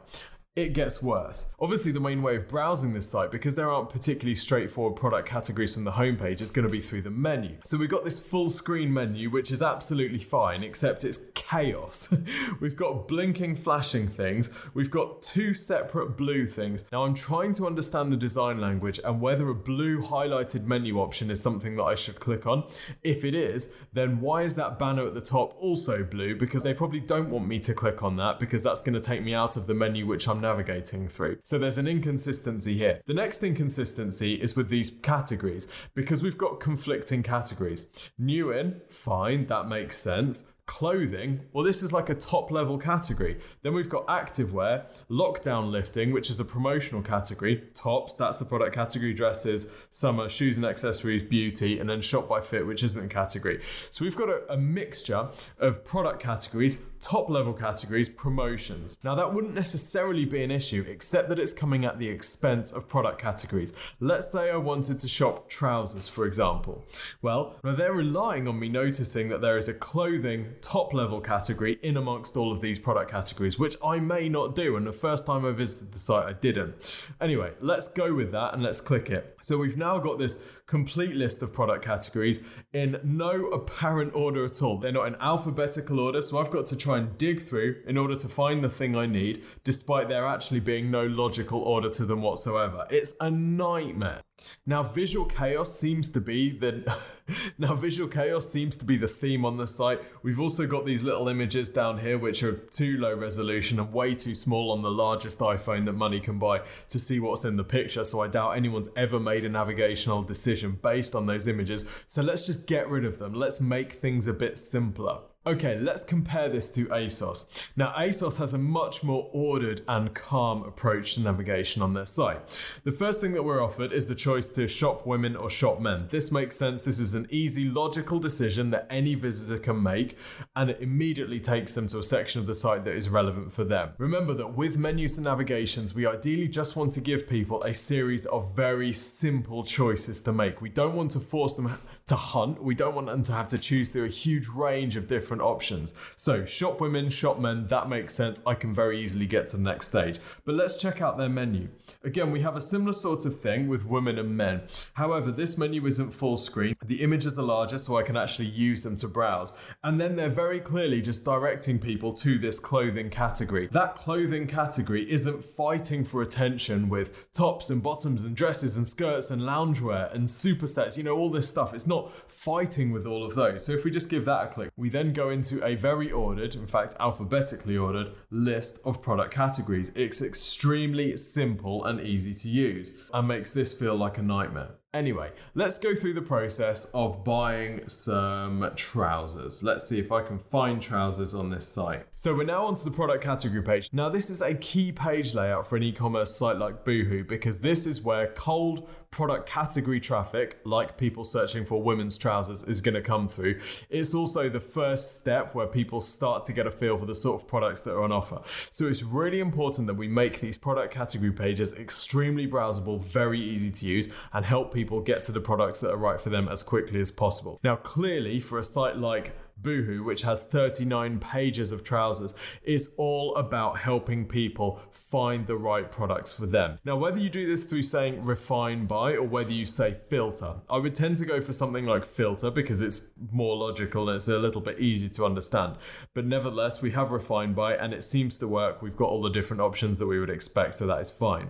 It 0.56 0.74
gets 0.74 1.02
worse. 1.02 1.52
Obviously, 1.60 1.92
the 1.92 2.00
main 2.00 2.22
way 2.22 2.36
of 2.36 2.48
browsing 2.48 2.94
this 2.94 3.08
site, 3.10 3.32
because 3.32 3.56
there 3.56 3.70
aren't 3.72 3.90
particularly 3.90 4.36
straightforward 4.36 4.96
product 4.96 5.28
categories 5.28 5.76
from 5.76 5.84
the 5.84 5.92
homepage, 5.92 6.42
is 6.42 6.52
going 6.52 6.68
to 6.68 6.72
be 6.72 6.82
through 6.82 7.04
the 7.04 7.10
menu. 7.10 7.56
So 7.64 7.78
we've 7.78 7.90
got 7.90 8.04
this 8.04 8.20
full 8.20 8.50
screen 8.50 8.92
menu, 8.92 9.30
which 9.30 9.52
is 9.52 9.62
absolutely 9.62 10.20
fine, 10.20 10.64
except 10.64 11.04
it's 11.04 11.20
chaos. 11.36 12.14
we've 12.60 12.76
got 12.76 13.08
blinking, 13.08 13.56
flashing 13.56 14.08
things. 14.08 14.50
We've 14.74 14.92
got 14.92 15.22
two 15.22 15.54
separate 15.54 16.18
blue 16.18 16.48
things. 16.48 16.84
Now, 16.92 17.04
I'm 17.04 17.14
trying 17.14 17.54
to 17.54 17.68
understand 17.68 18.12
the 18.12 18.18
design 18.18 18.60
language 18.60 19.00
and 19.04 19.22
whether 19.22 19.50
a 19.50 19.56
blue 19.56 20.02
highlighted 20.02 20.66
menu 20.66 21.00
option 21.00 21.30
is 21.30 21.42
something 21.42 21.76
that 21.76 21.84
I 21.84 21.96
should 21.96 22.20
click 22.20 22.48
on. 22.48 22.64
If 23.04 23.24
it 23.24 23.36
is, 23.36 23.74
then 23.94 24.20
why 24.20 24.42
is 24.42 24.56
that 24.56 24.80
banner 24.80 25.06
at 25.06 25.14
the 25.14 25.22
top 25.22 25.56
also 25.60 26.04
blue? 26.04 26.36
Because 26.36 26.64
they 26.64 26.74
probably 26.74 27.00
don't 27.00 27.30
want 27.30 27.48
me 27.48 27.60
to 27.60 27.74
click 27.74 28.04
on 28.04 28.18
that 28.18 28.40
because 28.40 28.64
that's 28.64 28.82
going 28.82 29.00
to 29.00 29.00
take 29.00 29.24
me 29.24 29.34
out 29.34 29.56
of 29.56 29.68
the 29.68 29.74
menu 29.74 30.06
which 30.06 30.28
I'm 30.28 30.39
navigating 30.42 31.08
through. 31.08 31.38
So 31.44 31.58
there's 31.58 31.78
an 31.78 31.88
inconsistency 31.88 32.78
here. 32.78 33.02
The 33.08 33.14
next 33.14 33.44
inconsistency 33.44 34.36
is 34.36 34.56
with 34.56 34.70
these 34.70 34.92
categories 35.02 35.68
because 35.96 36.24
we've 36.24 36.38
got 36.38 36.60
conflicting 36.60 37.24
categories. 37.24 37.90
New 38.18 38.52
in, 38.52 38.82
fine, 38.90 39.46
that 39.48 39.68
makes 39.68 39.96
sense 39.98 40.52
clothing, 40.70 41.42
well, 41.52 41.66
this 41.66 41.82
is 41.82 41.92
like 41.92 42.10
a 42.10 42.14
top 42.14 42.52
level 42.52 42.78
category. 42.78 43.40
Then 43.64 43.74
we've 43.74 43.90
got 43.90 44.06
activewear, 44.06 44.86
lockdown 45.10 45.72
lifting, 45.72 46.12
which 46.12 46.30
is 46.30 46.40
a 46.40 46.46
promotional 46.46 47.02
category, 47.02 47.64
tops, 47.74 48.14
that's 48.14 48.38
the 48.38 48.46
product 48.46 48.76
category, 48.76 49.16
dresses, 49.16 49.68
summer, 49.90 50.30
shoes 50.30 50.58
and 50.58 50.66
accessories, 50.68 51.24
beauty, 51.24 51.80
and 51.80 51.90
then 51.90 52.02
shop 52.02 52.30
by 52.30 52.40
fit, 52.40 52.68
which 52.68 52.84
isn't 52.84 53.04
a 53.04 53.08
category. 53.08 53.64
So 53.90 54.06
we've 54.06 54.16
got 54.16 54.30
a, 54.30 54.54
a 54.54 54.58
mixture 54.58 55.30
of 55.58 55.84
product 55.84 56.22
categories, 56.22 56.78
top 57.00 57.32
level 57.32 57.54
categories, 57.54 58.08
promotions. 58.08 59.00
Now, 59.04 59.16
that 59.16 59.34
wouldn't 59.34 59.56
necessarily 59.56 60.26
be 60.26 60.44
an 60.44 60.52
issue, 60.52 60.86
except 60.88 61.30
that 61.30 61.40
it's 61.40 61.54
coming 61.54 61.84
at 61.84 61.98
the 61.98 62.08
expense 62.08 62.72
of 62.72 62.88
product 62.88 63.20
categories. 63.20 63.74
Let's 64.00 64.32
say 64.32 64.52
I 64.52 64.58
wanted 64.58 65.00
to 65.00 65.08
shop 65.08 65.50
trousers, 65.50 66.08
for 66.08 66.28
example. 66.28 66.86
Well, 67.24 67.56
now 67.64 67.74
they're 67.74 67.94
relying 67.94 68.48
on 68.48 68.60
me 68.60 68.70
noticing 68.70 69.30
that 69.30 69.42
there 69.42 69.58
is 69.58 69.68
a 69.68 69.74
clothing 69.74 70.54
top 70.62 70.94
level 70.94 71.22
category 71.22 71.80
in 71.82 71.98
amongst 71.98 72.38
all 72.38 72.52
of 72.52 72.62
these 72.62 72.80
product 72.80 73.12
categories, 73.12 73.58
which 73.58 73.76
I 73.84 74.00
may 74.00 74.30
not 74.30 74.56
do. 74.56 74.76
And 74.76 74.86
the 74.86 74.92
first 74.92 75.26
time 75.26 75.46
I 75.46 75.52
visited 75.52 75.92
the 75.92 76.00
site, 76.00 76.26
I 76.26 76.34
didn't. 76.34 77.10
Anyway, 77.22 77.52
let's 77.60 77.88
go 77.88 78.14
with 78.14 78.32
that 78.32 78.54
and 78.54 78.64
let's 78.64 78.82
click 78.82 79.10
it. 79.10 79.38
So 79.42 79.58
we've 79.58 79.78
now 79.78 79.98
got 79.98 80.20
this 80.20 80.46
complete 80.70 81.16
list 81.16 81.42
of 81.42 81.52
product 81.52 81.84
categories 81.84 82.42
in 82.74 83.00
no 83.04 83.46
apparent 83.46 84.14
order 84.14 84.46
at 84.46 84.62
all. 84.62 84.78
They're 84.78 84.92
not 84.92 85.08
in 85.08 85.16
alphabetical 85.20 86.00
order, 86.00 86.22
so 86.22 86.38
I've 86.38 86.52
got 86.52 86.66
to 86.66 86.78
try 86.78 87.00
and 87.00 87.18
dig 87.18 87.42
through 87.42 87.82
in 87.88 87.98
order 87.98 88.16
to 88.16 88.28
find 88.28 88.64
the 88.64 88.70
thing 88.70 88.96
I 88.96 89.08
need, 89.08 89.44
despite 89.64 90.10
there 90.10 90.28
actually 90.28 90.60
being 90.60 90.92
no 90.92 91.08
logical 91.08 91.62
order 91.62 91.90
to 91.90 92.06
them 92.06 92.22
whatsoever. 92.22 92.86
It's 92.92 93.16
a 93.20 93.32
nightmare. 93.32 94.22
Now, 94.66 94.84
visual 94.84 95.26
chaos 95.26 95.74
seems 95.78 96.12
to 96.12 96.22
be 96.22 96.58
the 96.58 96.96
now 97.58 97.76
visual 97.76 98.08
chaos 98.08 98.50
seems 98.50 98.78
to 98.78 98.86
be 98.86 98.98
the 98.98 99.08
theme 99.08 99.46
on 99.46 99.58
the 99.58 99.68
site. 99.68 100.00
We've 100.24 100.40
also 100.40 100.66
got 100.66 100.86
these 100.86 101.04
little 101.04 101.28
images 101.28 101.70
down 101.72 101.98
here 102.00 102.18
which 102.18 102.44
are 102.44 102.54
too 102.54 102.98
low 102.98 103.16
resolution 103.16 103.80
and 103.80 103.92
way 103.92 104.16
too 104.16 104.36
small 104.36 104.72
on 104.72 104.82
the 104.82 104.92
largest 104.92 105.40
iPhone 105.40 105.86
that 105.86 105.94
money 105.94 106.20
can 106.20 106.40
buy 106.40 106.62
to 106.90 107.00
see 107.00 107.20
what's 107.20 107.46
in 107.46 107.58
the 107.58 107.64
picture. 107.64 108.04
So 108.04 108.22
I 108.22 108.28
doubt 108.28 108.52
anyone's 108.52 108.90
ever 108.96 109.20
made 109.20 109.46
a 109.46 109.50
navigational 109.50 110.24
decision 110.24 110.59
based 110.68 111.16
on 111.16 111.26
those 111.26 111.48
images. 111.48 111.86
So 112.08 112.22
let's 112.22 112.46
just 112.46 112.68
get 112.68 112.90
rid 112.90 113.06
of 113.06 113.20
them. 113.20 113.34
Let's 113.34 113.62
make 113.62 113.94
things 113.94 114.28
a 114.28 114.34
bit 114.34 114.58
simpler. 114.58 115.20
Okay, 115.50 115.80
let's 115.80 116.04
compare 116.04 116.48
this 116.48 116.70
to 116.70 116.86
ASOS. 116.90 117.48
Now, 117.76 117.92
ASOS 117.98 118.38
has 118.38 118.54
a 118.54 118.58
much 118.60 119.02
more 119.04 119.32
ordered 119.34 119.82
and 119.88 120.14
calm 120.14 120.62
approach 120.62 121.16
to 121.16 121.22
navigation 121.22 121.82
on 121.82 121.96
their 121.96 122.06
site. 122.06 122.40
The 122.84 122.92
first 122.92 123.20
thing 123.20 123.34
that 123.34 123.42
we're 123.42 123.64
offered 123.64 123.92
is 123.92 124.08
the 124.08 124.14
choice 124.14 124.52
to 124.52 124.68
shop 124.68 125.08
women 125.08 125.36
or 125.36 125.50
shop 125.50 125.80
men. 125.80 126.06
This 126.08 126.32
makes 126.32 126.56
sense. 126.56 126.84
This 126.84 127.00
is 127.00 127.16
an 127.16 127.26
easy, 127.32 127.66
logical 127.66 128.20
decision 128.20 128.70
that 128.70 128.86
any 128.92 129.16
visitor 129.16 129.60
can 129.60 129.82
make, 129.82 130.20
and 130.56 130.70
it 130.70 130.82
immediately 130.82 131.40
takes 131.40 131.74
them 131.74 131.88
to 131.88 131.98
a 131.98 132.04
section 132.04 132.40
of 132.40 132.46
the 132.46 132.54
site 132.54 132.86
that 132.86 132.94
is 132.94 133.10
relevant 133.10 133.52
for 133.52 133.64
them. 133.64 133.94
Remember 133.98 134.36
that 134.36 134.56
with 134.56 134.78
menus 134.78 135.18
and 135.18 135.26
navigations, 135.26 135.96
we 135.96 136.06
ideally 136.06 136.48
just 136.48 136.76
want 136.76 136.92
to 136.92 137.02
give 137.02 137.28
people 137.28 137.64
a 137.64 137.74
series 137.74 138.28
of 138.28 138.56
very 138.56 138.92
simple 138.92 139.64
choices 139.64 140.22
to 140.22 140.32
make. 140.32 140.62
We 140.62 140.70
don't 140.70 140.94
want 140.94 141.10
to 141.12 141.20
force 141.20 141.58
them 141.58 141.76
to 142.10 142.16
hunt. 142.16 142.62
We 142.62 142.76
don't 142.76 142.96
want 142.96 143.08
them 143.08 143.24
to 143.24 143.34
have 143.34 143.48
to 143.50 143.58
choose 143.58 143.90
through 143.90 144.06
a 144.06 144.10
huge 144.10 144.48
range 144.48 144.98
of 144.98 145.08
different 145.08 145.42
options. 145.42 145.94
So, 146.16 146.46
shop 146.46 146.82
women, 146.82 147.10
shop 147.10 147.40
men, 147.40 147.68
that 147.68 147.88
makes 147.90 148.14
sense. 148.14 148.42
I 148.46 148.56
can 148.56 148.74
very 148.74 149.00
easily 149.00 149.26
get 149.26 149.48
to 149.48 149.58
the 149.58 149.64
next 149.64 149.88
stage. 149.88 150.20
But 150.44 150.56
let's 150.56 150.78
check 150.78 151.02
out 151.02 151.18
their 151.18 151.30
menu. 151.30 151.70
Again, 152.04 152.32
we 152.32 152.42
have 152.42 152.56
a 152.56 152.62
similar 152.62 152.94
sort 152.94 153.26
of 153.26 153.40
thing 153.40 153.68
with 153.68 153.86
women 153.86 154.18
and 154.20 154.36
men. 154.36 154.64
However, 154.94 155.32
this 155.32 155.58
menu 155.58 155.86
isn't 155.86 156.12
full 156.12 156.38
screen. 156.38 156.76
The 156.86 157.02
images 157.02 157.38
are 157.38 157.44
larger, 157.44 157.78
so 157.78 157.98
I 157.98 158.04
can 158.04 158.18
actually 158.18 158.50
use 158.50 158.84
them 158.84 158.96
to 158.98 159.08
browse. 159.08 159.54
And 159.84 160.02
then 160.02 160.16
they're 160.16 160.30
very 160.30 160.60
clearly 160.60 161.02
just 161.02 161.24
directing 161.24 161.80
people 161.80 162.12
to 162.14 162.38
this 162.38 162.60
clothing 162.60 163.10
category. 163.10 163.68
That 163.72 163.96
clothing 163.96 164.48
category 164.48 165.10
isn't 165.12 165.46
fighting 165.46 166.04
for 166.04 166.22
attention 166.22 166.90
with 166.90 167.32
tops 167.32 167.70
and 167.70 167.84
bottoms 167.84 168.24
and 168.24 168.36
dresses 168.36 168.78
and 168.78 168.88
skirts 168.88 169.32
and 169.32 169.42
loungewear 169.42 170.14
and 170.14 170.26
supersets, 170.26 170.98
you 170.98 171.04
know, 171.04 171.16
all 171.16 171.30
this 171.30 171.48
stuff. 171.48 171.74
It's 171.74 171.88
not 171.88 171.99
fighting 172.28 172.92
with 172.92 173.06
all 173.06 173.24
of 173.24 173.36
those. 173.36 173.66
So 173.66 173.74
if 173.74 173.84
we 173.84 173.92
just 173.92 174.10
give 174.10 174.26
that 174.26 174.44
a 174.46 174.48
click, 174.48 174.72
we 174.78 174.90
then 174.90 175.14
go 175.14 175.30
into 175.30 175.64
a 175.66 175.76
very 175.76 176.12
ordered, 176.12 176.56
in 176.56 176.68
fact, 176.68 176.96
alphabetically 177.00 177.78
ordered 177.78 178.14
list 178.32 178.80
of 178.86 179.02
product 179.02 179.34
categories. 179.34 179.92
It's 179.96 180.22
extremely 180.22 181.16
simple 181.18 181.86
and 181.86 182.02
easy 182.02 182.34
to 182.34 182.50
use 182.50 182.94
and 183.14 183.28
makes 183.28 183.52
this 183.52 183.74
feel 183.74 183.96
like 183.96 184.18
a 184.18 184.24
nightmare. 184.24 184.79
Anyway, 184.92 185.30
let's 185.54 185.78
go 185.78 185.94
through 185.94 186.14
the 186.14 186.22
process 186.22 186.86
of 186.96 187.24
buying 187.24 187.88
some 187.88 188.72
trousers. 188.76 189.62
Let's 189.62 189.88
see 189.88 190.00
if 190.00 190.12
I 190.12 190.24
can 190.24 190.40
find 190.40 190.82
trousers 190.82 191.36
on 191.36 191.52
this 191.52 191.68
site. 191.68 192.08
So 192.16 192.34
we're 192.34 192.44
now 192.44 192.66
onto 192.66 192.86
the 192.86 192.90
product 192.90 193.24
category 193.24 193.62
page. 193.62 193.90
Now 193.94 194.10
this 194.10 194.32
is 194.32 194.42
a 194.42 194.56
key 194.56 194.92
page 194.92 195.36
layout 195.36 195.68
for 195.68 195.76
an 195.76 195.84
e-commerce 195.84 196.36
site 196.36 196.58
like 196.58 196.84
Boohoo 196.86 197.24
because 197.24 197.60
this 197.60 197.86
is 197.86 198.02
where 198.02 198.30
cold 198.30 198.90
product 199.12 199.48
category 199.48 200.00
traffic, 200.00 200.60
like 200.66 200.98
people 200.98 201.24
searching 201.24 201.66
for 201.66 201.82
women's 201.82 202.18
trousers, 202.18 202.64
is 202.64 202.82
going 202.82 202.94
to 202.94 203.02
come 203.02 203.28
through. 203.28 203.60
It's 203.90 204.14
also 204.14 204.50
the 204.50 204.60
first 204.60 205.16
step 205.16 205.56
where 205.56 205.66
people 205.68 206.00
start 206.00 206.44
to 206.46 206.54
get 206.54 206.68
a 206.68 206.72
feel 206.72 206.98
for 206.98 207.06
the 207.06 207.16
sort 207.16 207.42
of 207.42 207.48
products 207.48 207.82
that 207.84 207.94
are 207.94 208.04
on 208.04 208.12
offer. 208.12 208.42
So 208.70 208.88
it's 208.88 209.04
really 209.04 209.40
important 209.40 209.88
that 209.88 209.96
we 209.96 210.08
make 210.08 210.40
these 210.40 210.58
product 210.58 210.94
category 210.94 211.32
pages 211.32 211.78
extremely 211.78 212.48
browsable, 212.48 213.04
very 213.04 213.40
easy 213.40 213.72
to 213.72 213.88
use, 213.88 214.10
and 214.34 214.46
help 214.46 214.72
people 214.74 214.79
get 215.02 215.24
to 215.24 215.32
the 215.32 215.42
products 215.42 215.82
that 215.82 215.92
are 215.92 215.98
right 215.98 216.20
for 216.20 216.30
them 216.30 216.48
as 216.48 216.64
quickly 216.64 217.00
as 217.00 217.12
possible. 217.12 217.60
Now, 217.64 217.76
clearly, 217.76 218.40
for 218.40 218.58
a 218.58 218.64
site 218.64 218.98
like 218.98 219.36
Boohoo, 219.62 220.04
which 220.04 220.22
has 220.22 220.44
39 220.44 221.20
pages 221.20 221.72
of 221.72 221.84
trousers, 221.84 222.34
is 222.64 222.94
all 222.98 223.36
about 223.36 223.78
helping 223.78 224.26
people 224.26 224.80
find 224.92 225.46
the 225.46 225.58
right 225.58 225.90
products 225.90 226.34
for 226.34 226.46
them. 226.46 226.80
Now, 226.86 226.96
whether 226.96 227.20
you 227.20 227.30
do 227.30 227.48
this 227.48 227.66
through 227.66 227.82
saying 227.84 228.24
refine 228.24 228.86
by 228.86 229.14
or 229.14 229.24
whether 229.24 229.52
you 229.52 229.66
say 229.66 229.94
filter, 229.94 230.56
I 230.70 230.78
would 230.78 230.96
tend 230.96 231.18
to 231.18 231.26
go 231.26 231.42
for 231.42 231.54
something 231.54 231.86
like 231.86 232.06
filter 232.06 232.50
because 232.52 232.82
it's 232.82 233.10
more 233.32 233.56
logical 233.56 234.10
and 234.10 234.16
it's 234.16 234.28
a 234.28 234.38
little 234.38 234.62
bit 234.62 234.80
easier 234.80 235.10
to 235.10 235.26
understand. 235.26 235.76
But 236.14 236.26
nevertheless, 236.26 236.82
we 236.82 236.92
have 236.92 237.12
refine 237.12 237.54
by 237.54 237.76
and 237.76 237.94
it 237.94 238.04
seems 238.04 238.38
to 238.40 238.48
work. 238.48 238.82
We've 238.82 238.96
got 238.96 239.10
all 239.10 239.22
the 239.22 239.30
different 239.30 239.62
options 239.62 240.00
that 240.00 240.08
we 240.08 240.20
would 240.20 240.30
expect, 240.30 240.76
so 240.76 240.88
that 240.88 241.02
is 241.02 241.12
fine. 241.12 241.50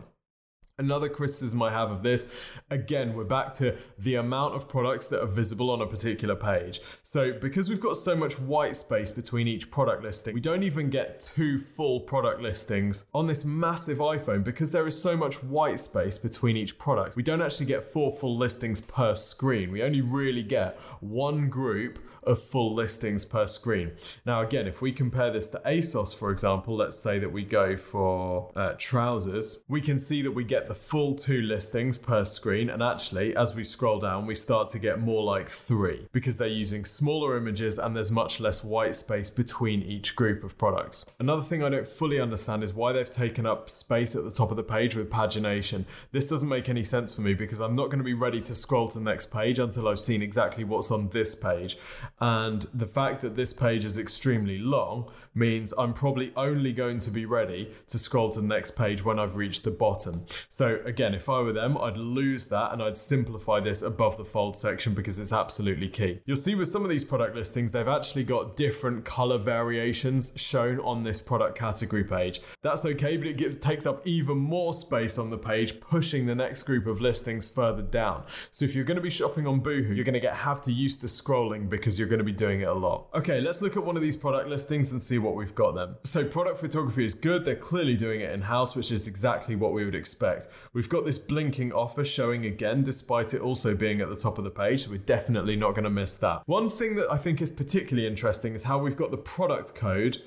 Another 0.79 1.09
criticism 1.09 1.61
I 1.61 1.71
have 1.71 1.91
of 1.91 2.03
this, 2.03 2.33
again, 2.69 3.13
we're 3.13 3.25
back 3.25 3.51
to 3.53 3.75
the 3.97 4.15
amount 4.15 4.55
of 4.55 4.69
products 4.69 5.09
that 5.09 5.21
are 5.21 5.27
visible 5.27 5.69
on 5.69 5.81
a 5.81 5.85
particular 5.85 6.37
page. 6.37 6.79
So, 7.03 7.33
because 7.33 7.69
we've 7.69 7.81
got 7.81 7.97
so 7.97 8.15
much 8.15 8.39
white 8.39 8.77
space 8.77 9.11
between 9.11 9.45
each 9.45 9.69
product 9.71 10.03
listing, 10.03 10.33
we 10.33 10.39
don't 10.39 10.63
even 10.63 10.89
get 10.89 11.19
two 11.19 11.59
full 11.59 11.99
product 11.99 12.41
listings 12.41 13.03
on 13.13 13.27
this 13.27 13.43
massive 13.43 13.97
iPhone 13.97 14.41
because 14.41 14.71
there 14.71 14.87
is 14.87 14.99
so 14.99 15.17
much 15.17 15.43
white 15.43 15.81
space 15.81 16.17
between 16.17 16.55
each 16.55 16.79
product. 16.79 17.17
We 17.17 17.23
don't 17.23 17.41
actually 17.41 17.65
get 17.65 17.83
four 17.83 18.09
full 18.09 18.37
listings 18.37 18.79
per 18.79 19.15
screen. 19.15 19.71
We 19.73 19.83
only 19.83 19.99
really 19.99 20.43
get 20.43 20.79
one 21.01 21.49
group 21.49 21.99
of 22.23 22.41
full 22.41 22.73
listings 22.73 23.25
per 23.25 23.47
screen. 23.47 23.91
Now, 24.25 24.41
again, 24.41 24.65
if 24.65 24.81
we 24.81 24.93
compare 24.93 25.29
this 25.29 25.49
to 25.49 25.61
ASOS, 25.65 26.15
for 26.15 26.31
example, 26.31 26.77
let's 26.77 26.97
say 26.97 27.19
that 27.19 27.31
we 27.31 27.43
go 27.43 27.75
for 27.75 28.51
uh, 28.55 28.75
trousers, 28.77 29.63
we 29.67 29.81
can 29.81 29.97
see 29.97 30.21
that 30.21 30.31
we 30.31 30.45
get 30.45 30.68
the 30.69 30.75
full 30.75 31.15
two 31.15 31.41
listings 31.41 31.97
per 31.97 32.23
screen. 32.23 32.69
And 32.69 32.83
actually, 32.83 33.35
as 33.35 33.55
we 33.55 33.63
scroll 33.63 33.99
down, 33.99 34.27
we 34.27 34.35
start 34.35 34.69
to 34.69 34.79
get 34.79 34.99
more 34.99 35.23
like 35.23 35.49
three 35.49 36.07
because 36.11 36.37
they're 36.37 36.47
using 36.47 36.85
smaller 36.85 37.35
images 37.35 37.79
and 37.79 37.95
there's 37.95 38.11
much 38.11 38.39
less 38.39 38.63
white 38.63 38.93
space 38.93 39.31
between 39.31 39.81
each 39.81 40.15
group 40.15 40.43
of 40.43 40.59
products. 40.59 41.07
Another 41.19 41.41
thing 41.41 41.63
I 41.63 41.69
don't 41.69 41.87
fully 41.87 42.21
understand 42.21 42.63
is 42.63 42.71
why 42.71 42.93
they've 42.93 43.09
taken 43.09 43.47
up 43.47 43.67
space 43.67 44.15
at 44.15 44.23
the 44.23 44.29
top 44.29 44.51
of 44.51 44.57
the 44.57 44.63
page 44.63 44.95
with 44.95 45.09
pagination. 45.09 45.85
This 46.11 46.27
doesn't 46.27 46.47
make 46.47 46.69
any 46.69 46.83
sense 46.83 47.15
for 47.15 47.21
me 47.21 47.33
because 47.33 47.61
I'm 47.61 47.75
not 47.75 47.85
going 47.85 47.97
to 47.97 48.03
be 48.03 48.13
ready 48.13 48.39
to 48.41 48.53
scroll 48.53 48.87
to 48.89 48.99
the 48.99 49.03
next 49.03 49.31
page 49.31 49.57
until 49.57 49.87
I've 49.87 49.97
seen 49.97 50.21
exactly 50.21 50.63
what's 50.63 50.91
on 50.91 51.09
this 51.09 51.33
page. 51.33 51.79
And 52.21 52.61
the 52.75 52.85
fact 52.85 53.21
that 53.21 53.35
this 53.35 53.53
page 53.53 53.85
is 53.85 53.97
extremely 53.97 54.59
long 54.59 55.09
means 55.33 55.73
I'm 55.77 55.93
probably 55.93 56.31
only 56.35 56.73
going 56.73 56.99
to 56.99 57.11
be 57.11 57.25
ready 57.25 57.71
to 57.87 57.97
scroll 57.97 58.29
to 58.29 58.41
the 58.41 58.47
next 58.47 58.71
page 58.71 59.03
when 59.03 59.17
I've 59.17 59.35
reached 59.35 59.63
the 59.63 59.71
bottom. 59.71 60.25
So 60.49 60.58
again, 60.67 61.13
if 61.13 61.29
I 61.29 61.39
were 61.41 61.53
them, 61.53 61.77
I'd 61.77 61.97
lose 61.97 62.47
that 62.49 62.73
and 62.73 62.81
I'd 62.81 62.95
simplify 62.95 63.59
this 63.59 63.81
above 63.81 64.17
the 64.17 64.25
fold 64.25 64.57
section 64.57 64.93
because 64.93 65.19
it's 65.19 65.33
absolutely 65.33 65.87
key. 65.87 66.19
You'll 66.25 66.35
see 66.35 66.55
with 66.55 66.67
some 66.67 66.83
of 66.83 66.89
these 66.89 67.03
product 67.03 67.35
listings, 67.35 67.71
they've 67.71 67.87
actually 67.87 68.23
got 68.23 68.55
different 68.55 69.05
color 69.05 69.37
variations 69.37 70.33
shown 70.35 70.79
on 70.79 71.03
this 71.03 71.21
product 71.21 71.57
category 71.57 72.03
page. 72.03 72.41
That's 72.61 72.85
okay, 72.85 73.17
but 73.17 73.27
it 73.27 73.37
gives 73.37 73.57
takes 73.57 73.85
up 73.85 74.05
even 74.07 74.37
more 74.37 74.73
space 74.73 75.17
on 75.17 75.29
the 75.29 75.37
page, 75.37 75.79
pushing 75.79 76.25
the 76.25 76.35
next 76.35 76.63
group 76.63 76.87
of 76.87 77.01
listings 77.01 77.49
further 77.49 77.81
down. 77.81 78.23
So 78.51 78.65
if 78.65 78.75
you're 78.75 78.85
going 78.85 78.97
to 78.97 79.01
be 79.01 79.09
shopping 79.09 79.47
on 79.47 79.59
Boohoo, 79.59 79.93
you're 79.93 80.05
going 80.05 80.13
to 80.13 80.19
get 80.19 80.35
have 80.35 80.61
to 80.61 80.71
used 80.71 81.01
to 81.01 81.07
scrolling 81.07 81.69
because 81.69 81.99
you're 81.99 82.07
going 82.07 82.19
to 82.19 82.25
be 82.25 82.31
doing 82.31 82.61
it 82.61 82.67
a 82.67 82.73
lot. 82.73 83.07
Okay, 83.13 83.41
let's 83.41 83.61
look 83.61 83.77
at 83.77 83.83
one 83.83 83.95
of 83.95 84.03
these 84.03 84.15
product 84.15 84.49
listings 84.49 84.91
and 84.91 85.01
see 85.01 85.17
what 85.19 85.35
we've 85.35 85.55
got 85.55 85.75
then. 85.75 85.95
So 86.03 86.25
product 86.25 86.57
photography 86.57 87.05
is 87.05 87.13
good. 87.13 87.45
They're 87.45 87.55
clearly 87.55 87.95
doing 87.95 88.21
it 88.21 88.31
in-house, 88.31 88.75
which 88.75 88.91
is 88.91 89.07
exactly 89.07 89.55
what 89.55 89.73
we 89.73 89.85
would 89.85 89.95
expect. 89.95 90.48
We've 90.73 90.89
got 90.89 91.05
this 91.05 91.17
blinking 91.17 91.71
offer 91.71 92.05
showing 92.05 92.45
again, 92.45 92.83
despite 92.83 93.33
it 93.33 93.41
also 93.41 93.75
being 93.75 94.01
at 94.01 94.09
the 94.09 94.15
top 94.15 94.37
of 94.37 94.43
the 94.43 94.49
page. 94.49 94.85
So 94.85 94.91
we're 94.91 94.97
definitely 94.97 95.55
not 95.55 95.73
going 95.73 95.83
to 95.83 95.89
miss 95.89 96.17
that. 96.17 96.43
One 96.45 96.69
thing 96.69 96.95
that 96.95 97.11
I 97.11 97.17
think 97.17 97.41
is 97.41 97.51
particularly 97.51 98.07
interesting 98.07 98.53
is 98.53 98.63
how 98.63 98.77
we've 98.77 98.97
got 98.97 99.11
the 99.11 99.17
product 99.17 99.75
code 99.75 100.19